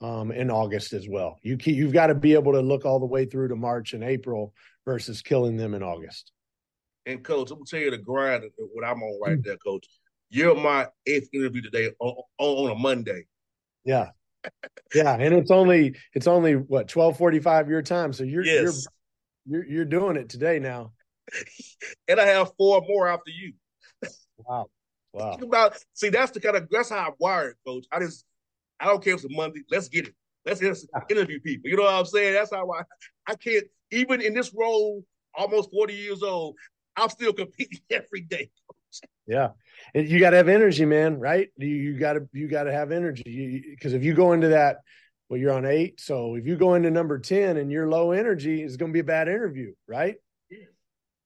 um, 0.00 0.30
in 0.30 0.50
August 0.50 0.92
as 0.92 1.08
well. 1.08 1.38
You 1.42 1.56
keep, 1.56 1.76
you've 1.76 1.92
got 1.92 2.08
to 2.08 2.14
be 2.14 2.34
able 2.34 2.52
to 2.52 2.60
look 2.60 2.84
all 2.84 3.00
the 3.00 3.06
way 3.06 3.24
through 3.24 3.48
to 3.48 3.56
March 3.56 3.92
and 3.92 4.04
April 4.04 4.52
versus 4.84 5.22
killing 5.22 5.56
them 5.56 5.74
in 5.74 5.82
August. 5.82 6.32
And 7.06 7.22
coach, 7.22 7.50
I'm 7.50 7.58
gonna 7.58 7.66
tell 7.68 7.80
you 7.80 7.90
the 7.92 7.98
grind 7.98 8.44
what 8.56 8.84
I'm 8.84 9.02
on 9.02 9.20
right 9.24 9.38
mm. 9.38 9.44
there, 9.44 9.56
coach. 9.58 9.86
You're 10.28 10.56
my 10.56 10.88
eighth 11.06 11.28
interview 11.32 11.62
today 11.62 11.90
on, 12.00 12.16
on, 12.38 12.72
a 12.72 12.74
Monday. 12.74 13.26
Yeah, 13.84 14.08
yeah, 14.92 15.14
and 15.14 15.32
it's 15.32 15.52
only 15.52 15.94
it's 16.14 16.26
only 16.26 16.54
what 16.54 16.88
twelve 16.88 17.16
forty 17.16 17.38
five 17.38 17.68
your 17.68 17.82
time, 17.82 18.12
so 18.12 18.24
you're 18.24 18.44
yes. 18.44 18.86
you're, 19.44 19.62
you're 19.62 19.72
you're 19.72 19.84
doing 19.84 20.16
it 20.16 20.28
today 20.28 20.58
now. 20.58 20.92
and 22.08 22.20
I 22.20 22.26
have 22.26 22.50
four 22.58 22.82
more 22.88 23.06
after 23.06 23.30
you. 23.30 23.52
Wow, 24.38 24.66
wow. 25.12 25.38
About 25.42 25.78
see, 25.94 26.08
that's 26.08 26.32
the 26.32 26.40
kind 26.40 26.56
of 26.56 26.68
that's 26.68 26.90
how 26.90 27.06
I'm 27.06 27.12
wired, 27.20 27.54
coach. 27.64 27.86
I 27.92 28.00
just 28.00 28.24
I 28.80 28.86
don't 28.86 29.02
care 29.02 29.14
if 29.14 29.24
it's 29.24 29.32
a 29.32 29.36
Monday. 29.36 29.62
Let's 29.70 29.88
get 29.88 30.08
it. 30.08 30.14
Let's 30.44 30.62
interview 31.10 31.40
people. 31.40 31.70
You 31.70 31.76
know 31.76 31.82
what 31.84 31.94
I'm 31.94 32.06
saying? 32.06 32.34
That's 32.34 32.52
how 32.52 32.70
I 32.70 32.82
I 33.26 33.34
can't 33.34 33.64
even 33.90 34.20
in 34.20 34.34
this 34.34 34.52
role, 34.54 35.04
almost 35.34 35.70
40 35.72 35.94
years 35.94 36.22
old, 36.22 36.56
I'm 36.96 37.08
still 37.08 37.32
competing 37.32 37.80
every 37.90 38.22
day. 38.22 38.50
yeah. 39.26 39.50
And 39.94 40.08
you 40.08 40.20
gotta 40.20 40.36
have 40.36 40.48
energy, 40.48 40.84
man, 40.84 41.18
right? 41.18 41.48
You, 41.56 41.68
you 41.68 41.98
gotta 41.98 42.28
you 42.32 42.48
gotta 42.48 42.72
have 42.72 42.92
energy. 42.92 43.64
Because 43.70 43.92
if 43.92 44.02
you 44.04 44.14
go 44.14 44.32
into 44.32 44.48
that, 44.48 44.78
well, 45.28 45.40
you're 45.40 45.52
on 45.52 45.66
eight. 45.66 46.00
So 46.00 46.36
if 46.36 46.46
you 46.46 46.56
go 46.56 46.74
into 46.74 46.90
number 46.90 47.18
10 47.18 47.56
and 47.56 47.70
you're 47.70 47.88
low 47.88 48.12
energy, 48.12 48.62
it's 48.62 48.76
gonna 48.76 48.92
be 48.92 49.00
a 49.00 49.04
bad 49.04 49.28
interview, 49.28 49.74
right? 49.88 50.14
Yeah. 50.50 50.58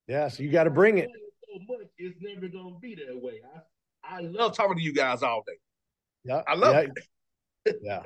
Yeah. 0.08 0.28
So 0.28 0.42
you 0.42 0.50
gotta 0.50 0.70
bring 0.70 0.98
it. 0.98 1.10
So 1.44 1.58
much, 1.68 1.88
it's 1.98 2.16
never 2.20 2.48
gonna 2.48 2.78
be 2.80 2.94
that 2.94 3.20
way. 3.20 3.40
I, 4.02 4.16
I 4.16 4.20
love 4.20 4.56
talking 4.56 4.76
to 4.76 4.82
you 4.82 4.94
guys 4.94 5.22
all 5.22 5.44
day. 5.46 5.58
Yeah. 6.24 6.42
I 6.48 6.54
love 6.54 6.74
yeah. 6.74 6.80
it 6.80 6.90
yeah. 7.82 8.02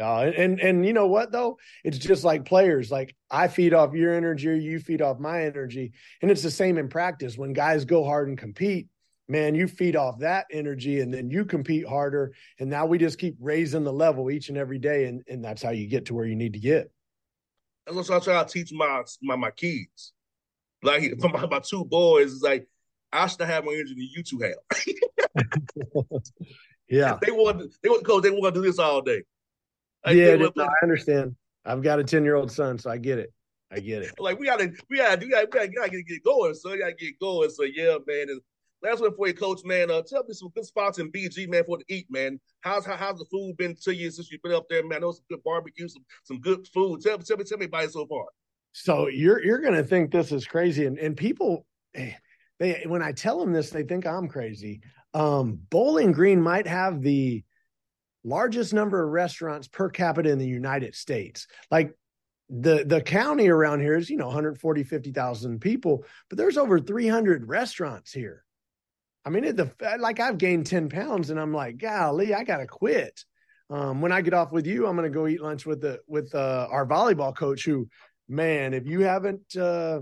Uh, 0.00 0.20
and, 0.20 0.34
and 0.34 0.60
and 0.60 0.86
you 0.86 0.92
know 0.92 1.06
what 1.06 1.30
though? 1.32 1.58
It's 1.84 1.98
just 1.98 2.24
like 2.24 2.44
players. 2.44 2.90
Like 2.90 3.14
I 3.30 3.48
feed 3.48 3.74
off 3.74 3.94
your 3.94 4.14
energy, 4.14 4.58
you 4.58 4.80
feed 4.80 5.02
off 5.02 5.18
my 5.18 5.44
energy, 5.44 5.92
and 6.20 6.30
it's 6.30 6.42
the 6.42 6.50
same 6.50 6.78
in 6.78 6.88
practice. 6.88 7.36
When 7.36 7.52
guys 7.52 7.84
go 7.84 8.04
hard 8.04 8.28
and 8.28 8.38
compete, 8.38 8.88
man, 9.28 9.54
you 9.54 9.68
feed 9.68 9.94
off 9.94 10.20
that 10.20 10.46
energy, 10.50 11.00
and 11.00 11.12
then 11.12 11.30
you 11.30 11.44
compete 11.44 11.86
harder. 11.86 12.32
And 12.58 12.70
now 12.70 12.86
we 12.86 12.98
just 12.98 13.18
keep 13.18 13.36
raising 13.38 13.84
the 13.84 13.92
level 13.92 14.30
each 14.30 14.48
and 14.48 14.58
every 14.58 14.78
day, 14.78 15.04
and 15.06 15.22
and 15.28 15.44
that's 15.44 15.62
how 15.62 15.70
you 15.70 15.86
get 15.86 16.06
to 16.06 16.14
where 16.14 16.26
you 16.26 16.36
need 16.36 16.54
to 16.54 16.60
get. 16.60 16.90
That's 17.86 18.08
what 18.08 18.22
I 18.22 18.24
try 18.24 18.42
to 18.42 18.48
teach 18.48 18.72
my 18.72 19.02
my 19.22 19.36
my 19.36 19.50
kids. 19.50 20.12
Like 20.82 21.12
my, 21.18 21.46
my 21.46 21.60
two 21.60 21.84
boys, 21.84 22.32
is 22.32 22.42
like 22.42 22.66
I 23.12 23.26
should 23.26 23.42
have 23.42 23.64
more 23.64 23.74
energy 23.74 23.94
than 23.94 24.08
you 24.10 24.22
two 24.22 24.40
have. 24.40 24.56
Yeah, 26.92 27.16
they 27.22 27.30
want 27.30 27.72
they 27.82 27.88
want 27.88 28.04
coach. 28.04 28.22
They 28.22 28.30
want 28.30 28.54
to 28.54 28.60
do 28.60 28.66
this 28.66 28.78
all 28.78 29.00
day. 29.00 29.22
Like, 30.04 30.16
yeah, 30.16 30.36
I 30.58 30.68
understand. 30.82 31.34
I've 31.64 31.82
got 31.82 31.98
a 31.98 32.04
ten 32.04 32.22
year 32.22 32.34
old 32.34 32.52
son, 32.52 32.78
so 32.78 32.90
I 32.90 32.98
get 32.98 33.18
it. 33.18 33.32
I 33.70 33.80
get 33.80 34.02
it. 34.02 34.12
Like 34.18 34.38
we 34.38 34.44
gotta, 34.44 34.70
we 34.90 34.98
gotta, 34.98 35.24
we 35.24 35.30
gotta, 35.30 35.46
we 35.46 35.50
gotta, 35.50 35.68
gotta 35.68 35.90
get, 35.90 36.06
get 36.06 36.22
going. 36.22 36.54
So 36.54 36.70
we 36.70 36.78
gotta 36.78 36.92
get 36.92 37.18
going. 37.18 37.48
So 37.48 37.62
yeah, 37.62 37.96
man. 38.06 38.26
And 38.28 38.42
last 38.82 39.00
one 39.00 39.14
for 39.16 39.26
you, 39.26 39.32
coach, 39.32 39.60
man. 39.64 39.90
Uh, 39.90 40.02
tell 40.02 40.22
me 40.24 40.34
some 40.34 40.50
good 40.54 40.66
spots 40.66 40.98
in 40.98 41.10
BG, 41.10 41.48
man, 41.48 41.64
for 41.64 41.78
to 41.78 41.84
eat, 41.88 42.08
man. 42.10 42.38
How's 42.60 42.84
how, 42.84 42.96
how's 42.96 43.18
the 43.18 43.24
food 43.30 43.56
been 43.56 43.74
to 43.84 43.94
you 43.94 44.10
since 44.10 44.30
you've 44.30 44.42
been 44.42 44.52
up 44.52 44.68
there, 44.68 44.86
man? 44.86 44.98
I 44.98 45.00
know 45.00 45.12
some 45.12 45.24
good 45.30 45.42
barbecue, 45.44 45.88
some 45.88 46.04
some 46.24 46.40
good 46.40 46.66
food. 46.74 47.00
Tell 47.00 47.16
me, 47.16 47.24
tell 47.24 47.38
me, 47.38 47.44
tell 47.44 47.56
me 47.56 47.64
about 47.64 47.84
it 47.84 47.92
so 47.92 48.06
far. 48.06 48.26
So 48.72 49.08
you're 49.08 49.42
you're 49.42 49.62
gonna 49.62 49.82
think 49.82 50.10
this 50.10 50.30
is 50.30 50.46
crazy, 50.46 50.84
and 50.84 50.98
and 50.98 51.16
people, 51.16 51.64
eh, 51.94 52.12
they 52.62 52.84
when 52.86 53.02
I 53.02 53.12
tell 53.12 53.40
them 53.40 53.52
this, 53.52 53.70
they 53.70 53.82
think 53.82 54.06
I'm 54.06 54.28
crazy. 54.28 54.82
Um, 55.14 55.58
Bowling 55.68 56.12
Green 56.12 56.40
might 56.40 56.66
have 56.66 57.02
the 57.02 57.42
largest 58.24 58.72
number 58.72 59.02
of 59.02 59.10
restaurants 59.10 59.66
per 59.66 59.90
capita 59.90 60.30
in 60.30 60.38
the 60.38 60.46
United 60.46 60.94
States. 60.94 61.48
Like 61.70 61.96
the 62.48 62.84
the 62.84 63.00
county 63.00 63.48
around 63.48 63.80
here 63.80 63.96
is, 63.96 64.08
you 64.08 64.16
know, 64.16 64.26
140, 64.26 64.84
50,000 64.84 65.60
people, 65.60 66.04
but 66.28 66.38
there's 66.38 66.56
over 66.56 66.78
300 66.78 67.48
restaurants 67.48 68.12
here. 68.12 68.44
I 69.24 69.30
mean, 69.30 69.44
it, 69.44 69.56
the 69.56 69.72
like 69.98 70.20
I've 70.20 70.38
gained 70.38 70.66
10 70.66 70.88
pounds 70.88 71.30
and 71.30 71.40
I'm 71.40 71.52
like, 71.52 71.78
golly, 71.78 72.32
I 72.32 72.44
got 72.44 72.58
to 72.58 72.66
quit. 72.66 73.24
Um, 73.70 74.00
when 74.00 74.12
I 74.12 74.20
get 74.20 74.34
off 74.34 74.52
with 74.52 74.66
you, 74.66 74.86
I'm 74.86 74.96
to 74.96 75.10
go 75.10 75.26
eat 75.26 75.40
lunch 75.40 75.66
with 75.66 75.80
the 75.80 76.00
with 76.06 76.32
uh, 76.32 76.68
our 76.70 76.86
volleyball 76.86 77.34
coach 77.34 77.64
who 77.64 77.88
man, 78.28 78.72
if 78.72 78.86
you 78.86 79.00
haven't 79.00 79.56
uh, 79.56 80.00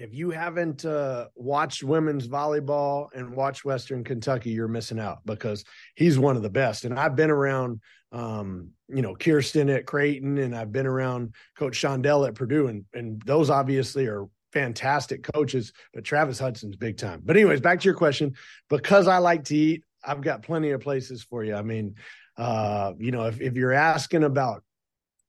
if 0.00 0.14
you 0.14 0.30
haven't 0.30 0.86
uh, 0.86 1.26
watched 1.34 1.82
women's 1.82 2.26
volleyball 2.26 3.08
and 3.14 3.36
watched 3.36 3.66
Western 3.66 4.02
Kentucky, 4.02 4.48
you're 4.50 4.66
missing 4.66 4.98
out 4.98 5.18
because 5.26 5.62
he's 5.94 6.18
one 6.18 6.36
of 6.36 6.42
the 6.42 6.48
best. 6.48 6.86
And 6.86 6.98
I've 6.98 7.14
been 7.14 7.30
around, 7.30 7.80
um, 8.10 8.70
you 8.88 9.02
know, 9.02 9.14
Kirsten 9.14 9.68
at 9.68 9.84
Creighton, 9.84 10.38
and 10.38 10.56
I've 10.56 10.72
been 10.72 10.86
around 10.86 11.34
Coach 11.54 11.78
Shondell 11.78 12.26
at 12.26 12.34
Purdue, 12.34 12.68
and 12.68 12.86
and 12.94 13.20
those 13.26 13.50
obviously 13.50 14.06
are 14.06 14.26
fantastic 14.54 15.22
coaches. 15.22 15.74
But 15.92 16.04
Travis 16.04 16.38
Hudson's 16.38 16.76
big 16.76 16.96
time. 16.96 17.20
But 17.22 17.36
anyways, 17.36 17.60
back 17.60 17.80
to 17.80 17.84
your 17.84 17.94
question. 17.94 18.34
Because 18.70 19.06
I 19.06 19.18
like 19.18 19.44
to 19.44 19.56
eat, 19.56 19.84
I've 20.02 20.22
got 20.22 20.42
plenty 20.42 20.70
of 20.70 20.80
places 20.80 21.22
for 21.22 21.44
you. 21.44 21.54
I 21.54 21.62
mean, 21.62 21.96
uh, 22.38 22.94
you 22.98 23.12
know, 23.12 23.26
if 23.26 23.38
if 23.42 23.54
you're 23.54 23.74
asking 23.74 24.24
about 24.24 24.64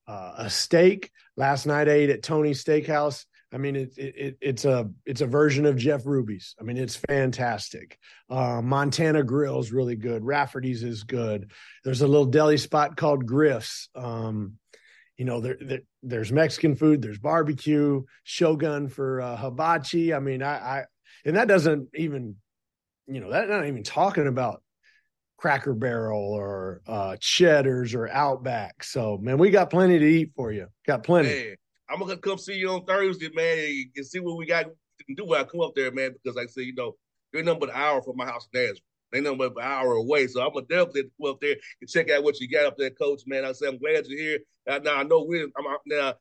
uh, 0.08 0.36
a 0.38 0.50
steak, 0.50 1.12
last 1.36 1.66
night 1.66 1.90
I 1.90 1.92
ate 1.92 2.10
at 2.10 2.24
Tony's 2.24 2.64
Steakhouse 2.64 3.26
I 3.54 3.58
mean, 3.58 3.76
it, 3.76 3.98
it, 3.98 4.38
it's 4.40 4.64
a 4.64 4.90
it's 5.06 5.22
a 5.22 5.28
version 5.28 5.66
of 5.66 5.76
Jeff 5.76 6.06
Ruby's. 6.06 6.56
I 6.60 6.64
mean, 6.64 6.78
it's 6.78 6.96
fantastic. 6.96 7.98
Uh, 8.30 8.62
Montana 8.62 9.24
Grill 9.24 9.60
is 9.60 9.74
really 9.74 9.98
good. 9.98 10.24
Rafferty's 10.24 10.84
is 10.84 11.04
good. 11.04 11.52
There's 11.84 12.02
a 12.02 12.08
little 12.08 12.26
deli 12.26 12.58
spot 12.58 12.96
called 12.96 13.26
Griff's. 13.26 13.90
Um, 13.94 14.54
you 15.18 15.26
know, 15.26 15.42
there, 15.42 15.58
there, 15.60 15.82
there's 16.02 16.32
Mexican 16.32 16.76
food. 16.76 17.02
There's 17.02 17.20
barbecue. 17.20 18.04
Shogun 18.24 18.88
for 18.88 19.22
uh, 19.22 19.36
hibachi. 19.36 20.14
I 20.14 20.20
mean, 20.20 20.42
I, 20.42 20.54
I 20.54 20.84
and 21.26 21.36
that 21.36 21.50
doesn't 21.50 21.90
even, 21.94 22.38
you 23.08 23.20
know, 23.20 23.32
that 23.32 23.50
not 23.50 23.68
even 23.68 23.84
talking 23.84 24.28
about 24.28 24.64
Cracker 25.38 25.74
Barrel 25.74 26.24
or 26.24 26.82
uh, 26.88 27.18
Cheddar's 27.20 27.94
or 27.96 28.08
Outback. 28.08 28.82
So, 28.86 29.18
man, 29.22 29.38
we 29.38 29.50
got 29.50 29.70
plenty 29.70 30.00
to 30.00 30.06
eat 30.06 30.32
for 30.38 30.54
you. 30.54 30.68
Got 30.88 31.04
plenty. 31.04 31.30
Hey 31.30 31.56
I'm 31.92 32.00
gonna 32.00 32.18
come 32.18 32.38
see 32.38 32.56
you 32.56 32.70
on 32.70 32.86
Thursday, 32.86 33.30
man, 33.34 33.92
and 33.96 34.06
see 34.06 34.20
what 34.20 34.38
we 34.38 34.46
got 34.46 34.66
to 34.66 35.16
do 35.16 35.26
when 35.26 35.42
I 35.42 35.44
come 35.44 35.62
up 35.62 35.74
there, 35.76 35.92
man. 35.92 36.14
Because 36.14 36.36
like 36.36 36.48
I 36.48 36.52
said, 36.52 36.66
you 36.66 36.76
know, 36.76 36.96
you're 37.34 37.44
nothing 37.44 37.60
but 37.60 37.70
an 37.70 37.76
hour 37.76 38.02
from 38.02 38.18
my 38.18 38.26
house 38.26 38.48
in 38.54 38.62
Nashville. 38.62 38.82
They 39.12 39.20
know 39.20 39.36
but 39.36 39.52
an 39.58 39.64
hour 39.64 39.94
away. 39.94 40.28
So 40.28 40.42
I'm 40.42 40.54
gonna 40.54 40.66
definitely 40.68 41.12
go 41.22 41.32
up 41.32 41.42
there 41.42 41.56
and 41.82 41.90
check 41.90 42.10
out 42.10 42.24
what 42.24 42.40
you 42.40 42.50
got 42.50 42.66
up 42.66 42.78
there, 42.78 42.92
coach. 42.92 43.24
Man, 43.28 43.46
I 43.46 43.52
say 43.52 43.68
I'm 43.68 43.78
glad 43.78 44.06
you're 44.08 44.20
here. 44.20 44.40
Now, 44.68 44.78
now 44.78 44.96
I 44.98 45.04
know 45.04 45.24
we're 45.24 45.48
I'm 45.58 45.66
now 45.86 46.14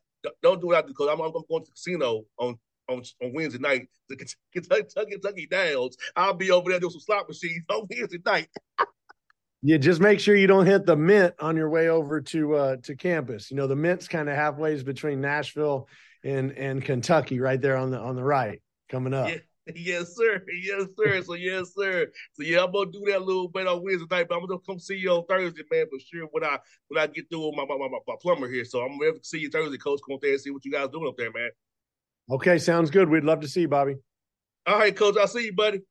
don't 0.43 0.61
do 0.61 0.71
that 0.71 0.87
because 0.87 1.07
I'm, 1.09 1.21
I'm 1.21 1.31
going 1.31 1.45
to 1.47 1.59
the 1.65 1.71
casino 1.71 2.23
on 2.37 2.57
on, 2.89 3.03
on 3.23 3.33
Wednesday 3.33 3.59
night. 3.59 3.87
The 4.09 4.17
Kentucky, 4.53 4.87
Kentucky 5.09 5.47
Downs. 5.47 5.95
I'll 6.15 6.33
be 6.33 6.51
over 6.51 6.69
there 6.69 6.79
doing 6.79 6.91
some 6.91 6.99
slot 6.99 7.27
machines 7.27 7.65
on 7.69 7.87
Wednesday 7.89 8.19
night. 8.25 8.49
Yeah, 9.63 9.77
just 9.77 10.01
make 10.01 10.19
sure 10.19 10.35
you 10.35 10.47
don't 10.47 10.65
hit 10.65 10.85
the 10.85 10.95
mint 10.95 11.35
on 11.39 11.55
your 11.55 11.69
way 11.69 11.89
over 11.89 12.21
to 12.21 12.55
uh 12.55 12.75
to 12.83 12.95
campus. 12.95 13.51
You 13.51 13.57
know, 13.57 13.67
the 13.67 13.75
mint's 13.75 14.07
kind 14.07 14.27
of 14.27 14.35
halfway 14.35 14.81
between 14.81 15.21
Nashville 15.21 15.87
and 16.23 16.51
and 16.53 16.83
Kentucky, 16.83 17.39
right 17.39 17.61
there 17.61 17.77
on 17.77 17.91
the 17.91 17.99
on 17.99 18.15
the 18.15 18.23
right, 18.23 18.61
coming 18.89 19.13
up. 19.13 19.29
Yeah. 19.29 19.37
Yes, 19.75 20.15
sir. 20.15 20.43
Yes, 20.51 20.87
sir. 20.97 21.21
So 21.21 21.35
yes, 21.35 21.73
sir. 21.75 22.07
So 22.33 22.43
yeah, 22.43 22.63
I'm 22.63 22.71
gonna 22.71 22.91
do 22.91 23.03
that 23.07 23.19
a 23.19 23.23
little 23.23 23.47
bit 23.47 23.67
on 23.67 23.83
Wednesday 23.83 24.07
night, 24.09 24.27
but 24.27 24.35
I'm 24.35 24.45
gonna 24.47 24.59
come 24.67 24.79
see 24.79 24.97
you 24.97 25.11
on 25.11 25.25
Thursday, 25.29 25.61
man, 25.71 25.85
for 25.85 25.99
sure. 25.99 26.27
When 26.31 26.43
I 26.43 26.57
when 26.87 27.01
I 27.01 27.07
get 27.07 27.29
through 27.29 27.45
with 27.45 27.55
my 27.55 27.65
my, 27.65 27.77
my, 27.77 27.99
my 28.07 28.15
plumber 28.19 28.49
here, 28.49 28.65
so 28.65 28.81
I'm 28.81 28.99
to 28.99 29.19
see 29.21 29.37
you 29.37 29.51
Thursday, 29.51 29.77
Coach. 29.77 29.99
Come 30.05 30.17
there 30.19 30.31
and 30.31 30.41
see 30.41 30.49
what 30.49 30.65
you 30.65 30.71
guys 30.71 30.89
doing 30.89 31.07
up 31.07 31.15
there, 31.15 31.31
man. 31.31 31.51
Okay, 32.31 32.57
sounds 32.57 32.89
good. 32.89 33.07
We'd 33.07 33.23
love 33.23 33.41
to 33.41 33.47
see 33.47 33.61
you, 33.61 33.67
Bobby. 33.67 33.95
All 34.65 34.79
right, 34.79 34.95
Coach. 34.95 35.15
I'll 35.17 35.27
see 35.27 35.45
you, 35.45 35.53
buddy. 35.53 35.81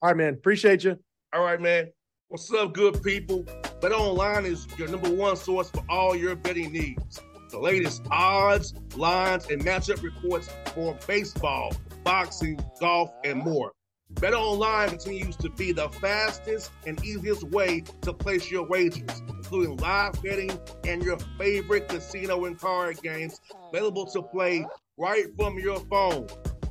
All 0.00 0.10
right, 0.10 0.16
man. 0.16 0.34
Appreciate 0.34 0.84
you. 0.84 0.96
All 1.32 1.42
right, 1.42 1.60
man. 1.60 1.90
What's 2.28 2.52
up, 2.52 2.72
good 2.72 3.04
people? 3.04 3.46
Bet 3.80 3.92
Online 3.92 4.46
is 4.46 4.66
your 4.76 4.88
number 4.88 5.08
one 5.08 5.36
source 5.36 5.70
for 5.70 5.84
all 5.88 6.16
your 6.16 6.34
betting 6.34 6.72
needs. 6.72 7.20
The 7.52 7.58
latest 7.60 8.02
odds, 8.10 8.74
lines, 8.96 9.48
and 9.48 9.64
matchup 9.64 10.02
reports 10.02 10.50
for 10.74 10.98
baseball, 11.06 11.72
boxing, 12.02 12.58
golf, 12.80 13.10
and 13.22 13.38
more. 13.38 13.70
Bet 14.10 14.34
Online 14.34 14.88
continues 14.88 15.36
to 15.36 15.50
be 15.50 15.70
the 15.70 15.88
fastest 15.88 16.72
and 16.84 17.02
easiest 17.04 17.44
way 17.44 17.84
to 18.00 18.12
place 18.12 18.50
your 18.50 18.66
wagers, 18.66 19.22
including 19.28 19.76
live 19.76 20.20
betting 20.20 20.58
and 20.84 21.04
your 21.04 21.18
favorite 21.38 21.88
casino 21.88 22.46
and 22.46 22.58
card 22.58 23.00
games 23.02 23.40
available 23.68 24.04
to 24.06 24.20
play 24.20 24.66
right 24.98 25.26
from 25.36 25.60
your 25.60 25.78
phone. 25.88 26.26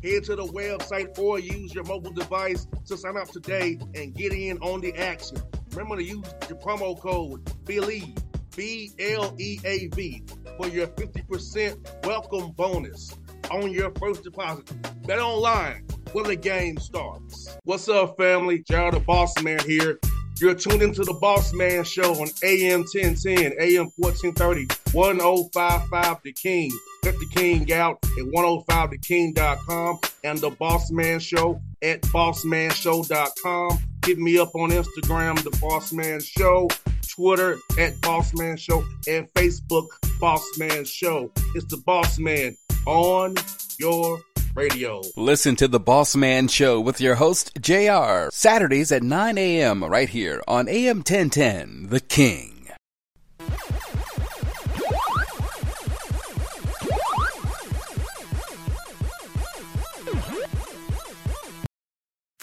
Head 0.06 0.24
to 0.26 0.36
the 0.36 0.46
website 0.46 1.18
or 1.18 1.40
use 1.40 1.74
your 1.74 1.84
mobile 1.86 2.12
device 2.12 2.68
to 2.86 2.96
sign 2.96 3.18
up 3.18 3.28
today 3.28 3.80
and 3.96 4.14
get 4.14 4.34
in 4.34 4.60
on 4.60 4.80
the 4.80 4.94
action. 4.96 5.36
Remember 5.72 5.96
to 5.96 6.04
use 6.04 6.24
your 6.48 6.60
promo 6.60 7.00
code 7.00 7.44
BLEAV, 7.66 8.16
B 8.56 8.92
L 9.00 9.34
E 9.40 9.60
A 9.66 9.88
V, 9.88 10.24
for 10.58 10.68
your 10.68 10.86
50% 10.86 12.06
welcome 12.06 12.52
bonus 12.52 13.16
on 13.50 13.72
your 13.72 13.92
first 14.00 14.24
deposit. 14.24 14.72
Bet 15.08 15.18
online 15.18 15.88
where 16.12 16.26
the 16.26 16.36
game 16.36 16.78
starts. 16.78 17.58
What's 17.64 17.90
up, 17.90 18.16
family? 18.16 18.60
JR 18.60 18.92
the 18.92 19.02
Boss 19.04 19.42
Man 19.42 19.58
here. 19.68 19.98
You're 20.40 20.54
tuned 20.54 20.84
into 20.84 21.04
the 21.04 21.14
Boss 21.16 21.52
Man 21.52 21.84
Show 21.84 22.14
on 22.14 22.28
AM 22.44 22.82
1010, 22.94 23.54
AM 23.60 23.90
1430, 23.98 24.68
1055 24.92 26.18
The 26.22 26.34
King. 26.34 26.72
Check 27.06 27.14
oh 27.14 27.20
The 27.20 27.26
King 27.28 27.72
out 27.72 28.00
at 28.04 28.26
105theking.com 28.34 30.00
and 30.24 30.40
The 30.40 30.50
Boss 30.50 30.90
Man 30.90 31.20
Show 31.20 31.62
at 31.84 32.02
bossmanshow.com. 32.02 33.80
Hit 34.04 34.18
me 34.18 34.40
up 34.40 34.56
on 34.56 34.72
Instagram, 34.72 35.44
The 35.44 35.56
Boss 35.62 35.94
Man 35.94 36.20
Show, 36.20 36.68
Twitter 37.08 37.58
at 37.78 38.02
Boss 38.02 38.34
Man 38.34 38.58
Show, 38.58 38.84
and 39.08 39.32
Facebook, 39.34 39.86
Boss 40.20 40.44
Man 40.58 40.84
Show. 40.84 41.32
It's 41.54 41.66
The 41.66 41.78
Boss 41.78 42.18
Man 42.18 42.58
on 42.88 43.36
your 43.78 44.20
radio. 44.56 45.04
Listen 45.16 45.56
to 45.58 45.68
The 45.68 45.80
Boss 45.80 46.16
Man 46.16 46.48
Show 46.48 46.82
with 46.82 47.00
your 47.00 47.14
host, 47.14 47.52
JR, 47.62 48.30
Saturdays 48.32 48.92
at 48.92 49.04
9 49.04 49.38
a.m. 49.38 49.84
right 49.84 50.10
here 50.10 50.42
on 50.48 50.68
AM 50.68 50.98
1010, 50.98 51.90
The 51.90 52.00
King. 52.00 52.55